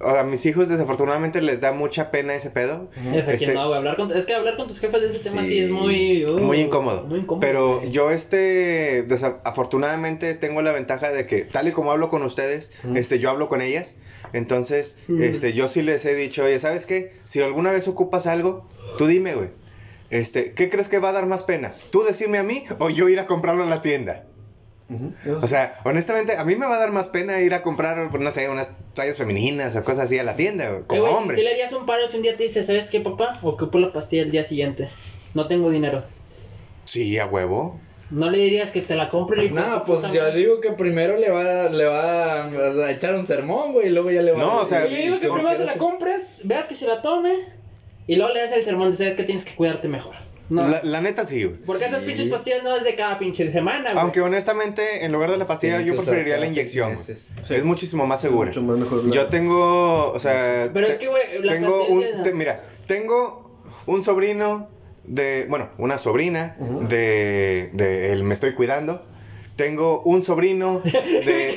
[0.00, 2.90] a mis hijos, desafortunadamente les da mucha pena ese pedo.
[3.14, 5.30] Es que Este- no, güey, hablar con, es que hablar con tus jefes de ese
[5.30, 6.24] tema sí es muy...
[6.24, 7.04] uh, Muy incómodo.
[7.06, 7.40] Muy incómodo.
[7.40, 7.90] Pero güey.
[7.90, 9.04] yo, este,
[9.54, 13.48] desafortunadamente tengo la ventaja de que, tal y como hablo con ustedes, este, yo hablo
[13.48, 13.96] con ellas.
[14.32, 17.12] Entonces, este, yo sí les he dicho, oye, ¿sabes qué?
[17.24, 18.64] Si alguna vez ocupas algo,
[18.98, 19.48] tú dime, güey.
[20.10, 21.72] Este, ¿qué crees que va a dar más pena?
[21.90, 24.24] ¿Tú decirme a mí o yo ir a comprarlo en la tienda?
[25.40, 28.30] O sea, honestamente, a mí me va a dar más pena ir a comprar, no
[28.32, 31.36] sé, unas toallas femeninas o cosas así a la tienda, como hombre.
[31.36, 33.38] Si le harías un paro si un día te dice, ¿sabes qué, papá?
[33.42, 34.88] Ocupo la pastilla el día siguiente.
[35.32, 36.02] No tengo dinero.
[36.84, 37.78] Sí, a huevo.
[38.10, 41.30] No le dirías que te la compre y No, pues yo digo que primero le
[41.30, 44.62] va, le va a echar un sermón, güey, y luego ya le va No, a
[44.62, 47.36] o sea, Yo digo que primero se la compres, veas que se la tome
[48.06, 50.14] y luego le das el sermón de sabes que tienes que cuidarte mejor.
[50.48, 51.56] No, La, la neta sí, güey.
[51.64, 54.02] porque esas pinches pastillas no es de cada pinche semana, güey.
[54.02, 56.98] Aunque honestamente, en lugar de la pastilla, yo preferiría la inyección.
[56.98, 57.12] Sí.
[57.54, 58.48] Es muchísimo más segura.
[58.48, 60.68] Mucho más mejor la- Yo tengo, o sea...
[60.74, 62.00] Pero te- es que, güey, Tengo un...
[62.00, 63.48] de- te- mira, tengo
[63.86, 64.68] un sobrino
[65.04, 65.46] de...
[65.48, 66.56] Bueno, una sobrina
[66.88, 68.12] de, de...
[68.12, 69.06] El me estoy cuidando.
[69.54, 71.54] Tengo un sobrino de...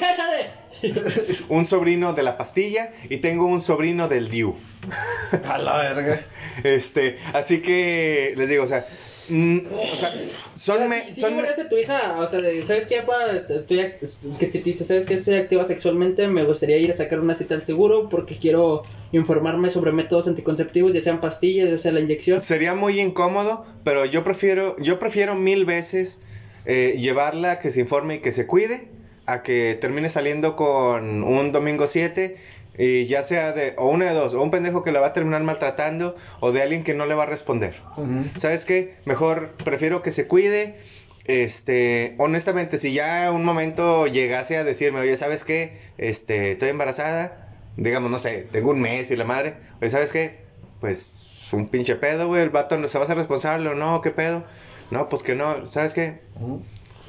[1.50, 4.56] un sobrino de la pastilla y tengo un sobrino del DIU.
[5.50, 6.20] A la verga.
[6.64, 8.86] Este, así que les digo, o sea,
[9.30, 10.12] mm, o sea,
[10.56, 13.04] son, O sea, me- si, si son a tu hija, o sea, de, ¿sabes qué?
[13.50, 13.94] Estoy,
[14.40, 15.14] que si te dice, ¿sabes qué?
[15.16, 19.70] Estoy activa sexualmente, me gustaría ir a sacar una cita al seguro porque quiero informarme
[19.70, 22.40] sobre métodos anticonceptivos, ya sean pastillas, ya sea la inyección.
[22.42, 26.22] sería muy incómodo, pero yo prefiero, yo prefiero mil veces
[26.66, 28.88] eh, llevarla a que se informe y que se cuide,
[29.26, 32.38] a que termine saliendo con un domingo 7
[32.78, 35.14] y ya sea de o una de dos, o un pendejo que la va a
[35.14, 37.76] terminar maltratando o de alguien que no le va a responder.
[38.38, 38.96] ¿Sabes qué?
[39.06, 40.78] Mejor prefiero que se cuide.
[41.26, 45.78] Este, honestamente, si ya un momento llegase a decirme, oye, ¿sabes qué?
[45.98, 50.40] Este, estoy embarazada, digamos, no sé, tengo un mes y la madre, oye, ¿sabes qué?
[50.82, 54.02] Pues un pinche pedo, güey, el vato no se va a hacer responsable o no,
[54.02, 54.44] ¿qué pedo?
[54.92, 56.20] No, pues que no, ¿sabes qué?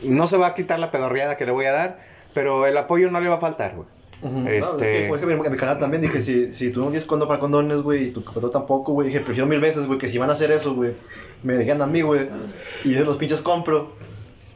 [0.02, 1.98] No se va a quitar la pedorreada que le voy a dar,
[2.34, 3.88] pero el apoyo no le va a faltar, güey.
[4.22, 4.38] Ujú.
[4.40, 6.86] No, Este- es que, por ejemplo, en mi canal también dije, si, si tú no
[6.86, 9.98] tienes condón para condones, güey, y tu condón tampoco, güey, dije, prefiero mil veces, güey,
[9.98, 10.92] que si van a hacer eso, güey,
[11.42, 12.28] me dejan a mí, güey,
[12.84, 13.92] y yo los pinches compro,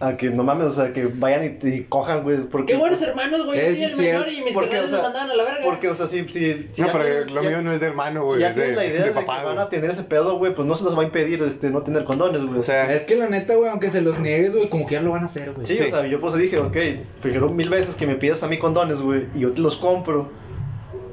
[0.00, 2.74] a que no mames, o sea, que vayan y, y cojan, güey, porque...
[2.74, 3.58] Qué buenos hermanos, güey.
[3.58, 5.42] Yo Es soy el cierto, menor y mis porque, canales o sea, mandaban a la
[5.44, 5.60] verga.
[5.64, 6.22] Porque, o sea, si...
[6.28, 8.26] si, si no, ya pero tienen- lo si ya- mío no es de hermano, Si
[8.26, 9.66] güey, ya es de, tienen la idea de de, papá, que van güey.
[9.66, 12.04] a tener ese pedo, güey, pues no se los va a impedir este, no tener
[12.04, 12.58] condones, güey.
[12.58, 15.00] O sea, Es que la neta, güey, aunque se los niegues, güey, como que ya
[15.02, 15.66] lo van a hacer, güey.
[15.66, 15.82] Sí, Sí.
[15.84, 16.76] o sea, yo pues dije, ok,
[17.20, 20.30] prefiero mil veces que me pidas a mí condones, güey, y yo te los compro,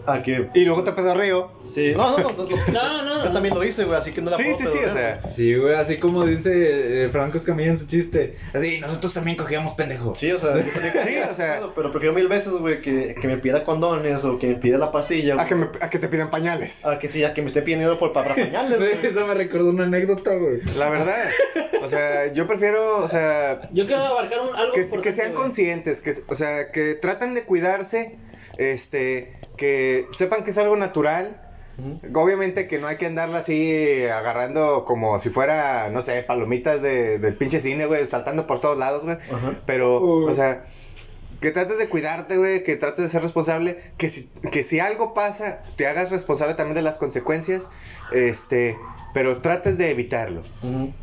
[0.07, 0.49] a que...
[0.53, 1.51] y luego te pedorreo.
[1.63, 4.31] Sí, no, no, no, no, No, no, yo también lo hice, güey, así que no
[4.31, 5.21] la Sí, puedo sí, sí, o perdonar.
[5.21, 5.29] sea.
[5.31, 8.35] Sí, güey, así como dice eh, Franco Escamilla en su chiste.
[8.53, 10.17] Así, nosotros también cogíamos pendejos.
[10.19, 11.61] Sí, o sea, yo también- Sí, o sea.
[11.75, 14.91] Pero prefiero mil veces, güey, que, que me pida condones o que me pida la
[14.91, 16.85] pastilla, A que, me- a que te pidan pañales.
[16.85, 19.05] a que sí, a que me esté pidiendo por para pañales, Sí, güey.
[19.11, 20.61] Eso me recordó una anécdota, güey.
[20.77, 21.25] La verdad.
[21.83, 26.01] O sea, yo prefiero, o sea, Yo quiero abarcar un, algo que, que sean conscientes,
[26.01, 28.17] que, o sea, que traten de cuidarse,
[28.57, 31.41] este, que sepan que es algo natural,
[32.13, 37.19] Obviamente que no hay que andarla así agarrando como si fuera, no sé, palomitas de,
[37.19, 39.17] del pinche cine, güey, saltando por todos lados, güey.
[39.65, 40.31] Pero, Uy.
[40.31, 40.63] o sea,
[41.41, 45.13] que trates de cuidarte, güey, que trates de ser responsable, que si, que si algo
[45.13, 47.69] pasa, te hagas responsable también de las consecuencias,
[48.11, 48.79] este,
[49.13, 50.41] pero trates de evitarlo.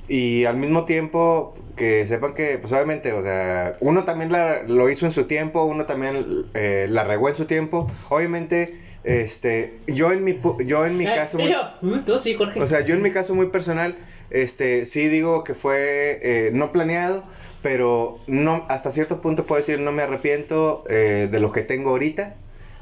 [0.09, 4.91] Y al mismo tiempo que sepan que, pues obviamente, o sea, uno también la- lo
[4.91, 7.91] hizo en su tiempo, uno también eh, la regó en su tiempo.
[8.11, 8.75] Obviamente,
[9.05, 12.35] este, yo en mi, pu- yo en mi Eh, caso, muy- yo, mm, tú sí,
[12.35, 12.61] Jorge.
[12.61, 13.97] o sea, yo en mi caso muy personal,
[14.31, 17.23] este, sí digo que fue eh, no planeado,
[17.63, 21.91] pero no, hasta cierto punto puedo decir no me arrepiento eh, de lo que tengo
[21.91, 22.35] ahorita.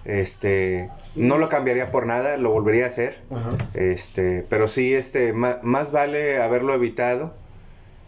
[0.04, 3.18] Este, no lo cambiaría por nada, lo volvería a hacer.
[3.30, 3.50] Ajá.
[3.74, 7.34] Este, pero sí, este, más vale haberlo evitado,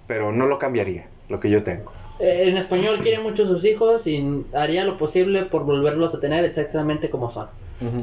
[0.06, 1.92] pero no lo cambiaría, lo que yo tengo.
[2.18, 6.20] Eh, en español quiere mucho a sus hijos y haría lo posible por volverlos a
[6.20, 7.48] tener exactamente como son.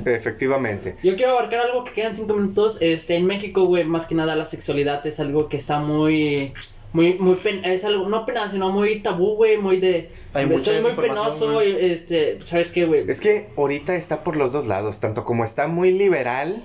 [0.05, 0.97] Efectivamente.
[1.03, 2.77] Yo quiero abarcar algo que quedan cinco minutos.
[2.81, 6.51] Este, en México, güey, más que nada la sexualidad es algo que está muy,
[6.93, 10.81] muy, muy, pen- es algo, no penado, sino muy tabú, güey, muy de, Hay soy
[10.81, 11.71] muy penoso, güey.
[11.71, 13.09] y, este, ¿sabes qué, güey?
[13.09, 16.63] Es que ahorita está por los dos lados, tanto como está muy liberal,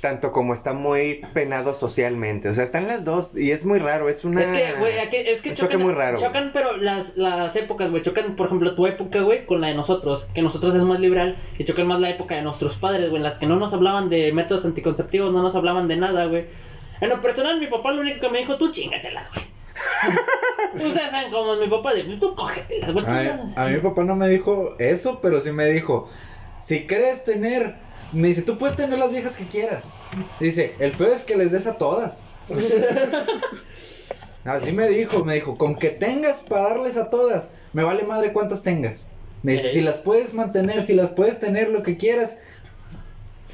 [0.00, 2.48] tanto como está muy penado socialmente.
[2.48, 4.40] O sea, están las dos y es muy raro, es una...
[4.42, 6.16] Es que, güey, aquí- es que choque chocan, muy raro.
[6.18, 9.74] chocan, pero las, las épocas, güey, chocan, por ejemplo, tu época, güey, con la de
[9.74, 13.16] nosotros, que nosotros es más liberal, y chocan más la época de nuestros padres, güey,
[13.18, 16.46] en las que no nos hablaban de métodos anticonceptivos, no nos hablaban de nada, güey.
[17.00, 19.46] En lo personal, mi papá lo único que me dijo, tú chingatelas, güey.
[20.74, 23.06] Ustedes saben cómo es mi papá, de, tú cógetelas, güey.
[23.06, 26.08] A, a mi papá no me dijo eso, pero sí me dijo,
[26.60, 27.76] si quieres tener,
[28.12, 29.92] me dice, tú puedes tener las viejas que quieras.
[30.38, 32.22] Dice, el peor es que les des a todas.
[34.44, 38.32] Así me dijo, me dijo, con que tengas para darles a todas, me vale madre
[38.32, 39.08] cuántas tengas.
[39.42, 42.36] Me dice, si las puedes mantener, si las puedes tener lo que quieras,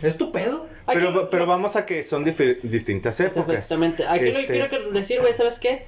[0.02, 0.66] es tu pedo.
[0.86, 3.56] Aquí- Pero, pero vamos a que son distintas épocas.
[3.56, 4.06] Exactamente.
[4.06, 5.86] Aquí lo que Este- quiero decir, güey, ¿sabes qué?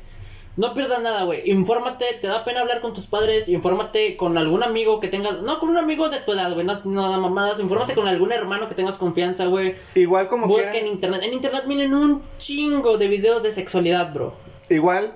[0.57, 1.49] No pierdas nada, güey.
[1.49, 5.61] Infórmate, te da pena hablar con tus padres, infórmate con algún amigo que tengas, no
[5.61, 8.69] con un amigo de tu edad, güey, no, no nada mamadas, infórmate con algún hermano
[8.69, 9.77] que tengas confianza, güey.
[9.95, 11.23] Igual como Busca en internet.
[11.23, 14.35] En internet vienen un chingo de videos de sexualidad, bro.
[14.69, 15.13] Igual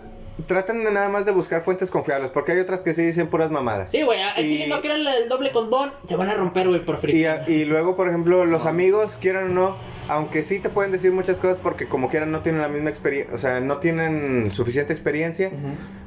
[0.47, 3.51] traten de nada más de buscar fuentes confiables, porque hay otras que sí dicen puras
[3.51, 3.90] mamadas.
[3.90, 6.97] Sí, güey, así Y- no quieran el doble condón, se van a romper, güey, por
[6.97, 7.24] Y, free.
[7.26, 9.76] a- y luego, por ejemplo, los amigos, quieran o no,
[10.09, 13.34] aunque sí te pueden decir muchas cosas porque como quieran no tienen la misma experiencia,
[13.34, 15.51] o sea, no tienen suficiente experiencia,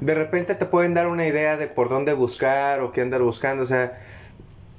[0.01, 3.63] de repente te pueden dar una idea de por dónde buscar o qué andar buscando,
[3.63, 3.97] o sea,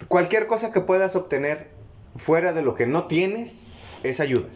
[0.08, 1.68] cualquier cosa que puedas obtener
[2.16, 3.64] fuera de lo que no tienes
[4.02, 4.48] es ayuda.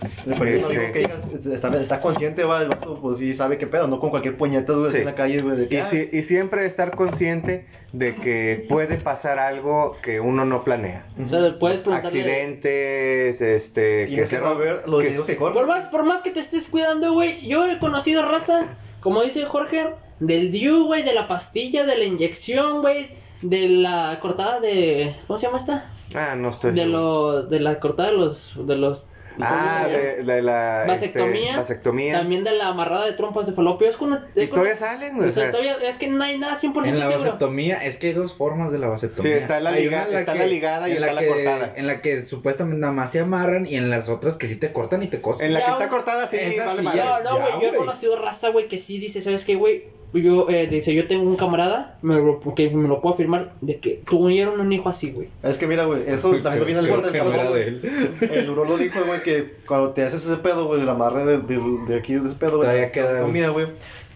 [0.26, 1.08] Este- que
[1.54, 4.72] está, está consciente, va, el vato, pues sí sabe qué pedo, no con cualquier puñeta,
[4.72, 4.98] güey, así Sí.
[5.00, 8.66] en la calle, güey, de que, Y, ah, si- y siempre estar consciente de que
[8.68, 11.06] puede pasar algo que uno no planea.
[11.22, 12.20] O sea, puedes preguntarle...
[12.20, 15.54] Accidentes, este, tienes que se- saber los que- que corren.
[15.54, 18.64] Por más, por más que te estés cuidando, güey, yo he conocido raza,
[19.00, 19.90] como dice Jorge,
[20.20, 23.10] del DIU, güey, de la pastilla, de la inyección, güey,
[23.42, 25.14] de la cortada de...
[25.26, 25.90] ¿Cómo se llama esta?
[26.14, 27.32] Ah, no estoy De seguro.
[27.32, 27.50] los...
[27.50, 28.66] De la cortada de los...
[28.66, 29.06] De los
[29.40, 31.20] Ah, de, de la este,
[31.56, 32.14] vasectomía.
[32.18, 33.88] También de la amarrada de trompas de falopio.
[33.88, 35.28] Es con, Y es con- todavía salen, güey.
[35.28, 37.18] o sea, todavía, es que no hay nada 100% En la seguro.
[37.24, 39.32] vasectomía, es que hay dos formas de la vasectomía.
[39.32, 41.72] Sí, está la liga- está la ligada y en está la que- cortada.
[41.76, 44.72] En la que supuestamente nada más se amarran y en las otras que sí te
[44.72, 45.46] cortan y te cosen.
[45.46, 46.98] en la Ya, que está cortada, sí, Esa vale sí, madre.
[46.98, 47.20] ya.
[47.20, 49.84] No, no, güey, yo he conocido raza, güey, que sí dice, ¿sabes qué, güey?
[50.12, 53.78] Yo, eh, dice, yo tengo un camarada, me lo, que me lo puedo afirmar, de
[53.80, 55.28] que tuvieron un hijo así, güey.
[55.42, 58.38] Es que mira, güey, eso también lo viene el Creo corte que del de.
[58.40, 61.60] El urologo dijo, güey, que cuando te haces ese pedo, güey, del amarre de, de,
[61.88, 63.66] de aquí, de ese pedo, güey, Todavía de queda- comida, güey,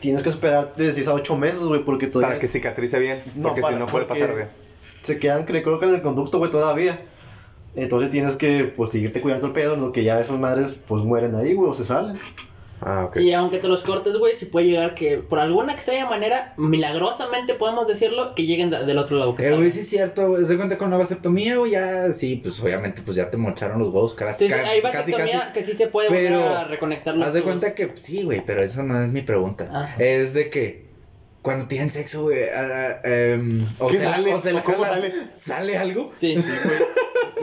[0.01, 3.18] tienes que esperar de 10 a 8 meses, güey, porque todavía Para que cicatrice bien,
[3.36, 4.49] No, porque para- si no puede pasar bien.
[5.03, 6.99] se quedan, que creo que en el conducto, güey, todavía.
[7.76, 11.03] Entonces tienes que, pues, seguirte cuidando el pedo, en lo que ya esas madres, pues,
[11.05, 12.16] mueren ahí, güey, o se salen.
[12.83, 13.16] Ah, ok.
[13.18, 17.55] Y aunque te los cortes, güey, sí puede llegar que, por alguna extraña manera, milagrosamente
[17.55, 19.35] podemos decirlo, que lleguen de- del otro lado.
[19.35, 20.45] Que Eh, güey, sí es cierto, güey.
[20.45, 23.89] Se cuenta con la vasectomía, güey, ya, sí, pues obviamente, pues ya te mocharon los
[23.89, 25.53] huevos, casi, Sí, sí, hay casi, vasectomía casi.
[25.53, 28.43] que sí se puede Pero, volver a reconectar los Haz de cuenta que, sí, güey,
[28.47, 29.68] pero eso no es mi pregunta.
[29.72, 29.95] Ah.
[29.99, 30.89] Es de que
[31.43, 32.38] cuando tienen sexo, güey,
[33.05, 34.34] em, o, ¿Qué se la- sale?
[34.34, 35.12] o se la ¿O cómo sale?
[35.36, 36.11] ¿Sale algo?
[36.14, 36.36] Sí.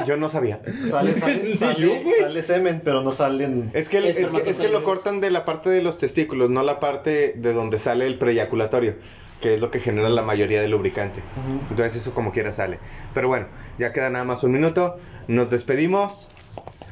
[0.06, 0.62] Yo no sabía.
[0.90, 2.20] Sale, sale, Ni sale, yo, güey.
[2.20, 3.72] sale semen, pero no salen.
[3.74, 4.72] Es que, es, que, es que Espermatozoides.
[4.72, 8.20] lo cortan de la parte de los testículos, no la parte de donde sale el
[8.20, 8.96] preyaculatorio,
[9.42, 11.24] que es lo que genera la mayoría del lubricante.
[11.70, 12.78] Entonces eso como quiera sale.
[13.16, 13.48] Pero bueno,
[13.80, 14.98] ya queda nada más un minuto.
[15.28, 16.30] Nos despedimos.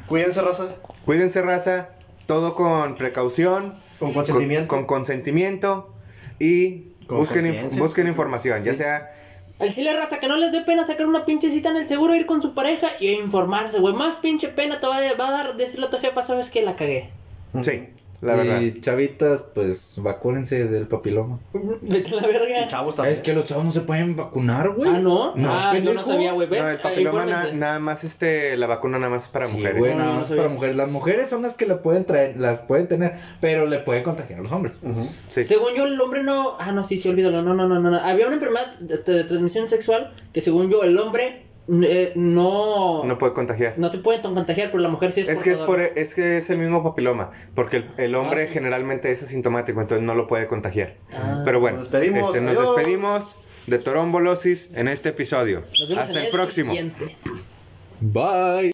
[0.08, 0.76] Cuídense, raza,
[1.06, 1.90] Cuídense, raza.
[2.26, 3.76] Todo con precaución.
[4.00, 4.68] con consentimiento.
[4.68, 5.94] Con, con consentimiento.
[6.40, 8.64] Y busquen, inf- busquen información.
[8.64, 8.78] Ya Sí.
[8.80, 9.12] sea
[9.58, 12.14] Al chile, hasta que no les dé pena sacar una pinche cita en el seguro,
[12.14, 13.94] ir con su pareja y informarse, güey.
[13.94, 16.62] Más pinche pena te va a, va a dar decirle a tu jefa, sabes que
[16.62, 17.10] la cagué.
[17.62, 17.88] Sí,
[18.22, 18.62] la verdad.
[18.62, 21.40] Y chavitas, pues vacúnense del papiloma.
[21.82, 22.68] Vete a la Y verga.
[22.68, 23.14] chavos también.
[23.14, 24.90] Es que los chavos no se pueden vacunar, güey.
[24.90, 25.36] Ah, ¿no?
[25.36, 26.48] No, ah, yo no sabía, güey.
[26.50, 29.58] No, el eh, papiloma na- nada más, este, la vacuna nada más es para Sí,
[29.58, 29.78] mujeres.
[29.78, 30.76] güey, nada no más para mujeres.
[30.76, 34.40] Las mujeres son las que le pueden traer, las pueden tener, pero le puede contagiar
[34.40, 34.80] a los hombres.
[35.28, 35.46] Sí.
[35.46, 36.56] Según yo, el hombre no.
[36.60, 37.42] Ah, no, sí, sí, olvídalo.
[37.42, 37.92] No, no, no, no.
[37.92, 37.98] no.
[37.98, 41.44] Había una enfermedad de, de transmisión sexual que, según yo, el hombre
[41.84, 43.04] eh, no.
[43.04, 43.74] No puede contagiar.
[43.78, 45.94] no se puede contagiar, pero la mujer sí es Es que es, por, portadora.
[46.02, 48.54] es que es el mismo papiloma, porque el, el hombre Ah, sí.
[48.54, 50.94] generalmente es asintomático, entonces no lo puede contagiar.
[51.14, 51.42] Ah.
[51.46, 53.36] Pero bueno, Nos despedimos, este, nos despedimos
[53.68, 55.62] de torombolosis en este episodio.
[55.80, 56.72] Nos vemos Hasta en el próximo.
[56.72, 57.16] siguiente.
[58.02, 58.64] Bye.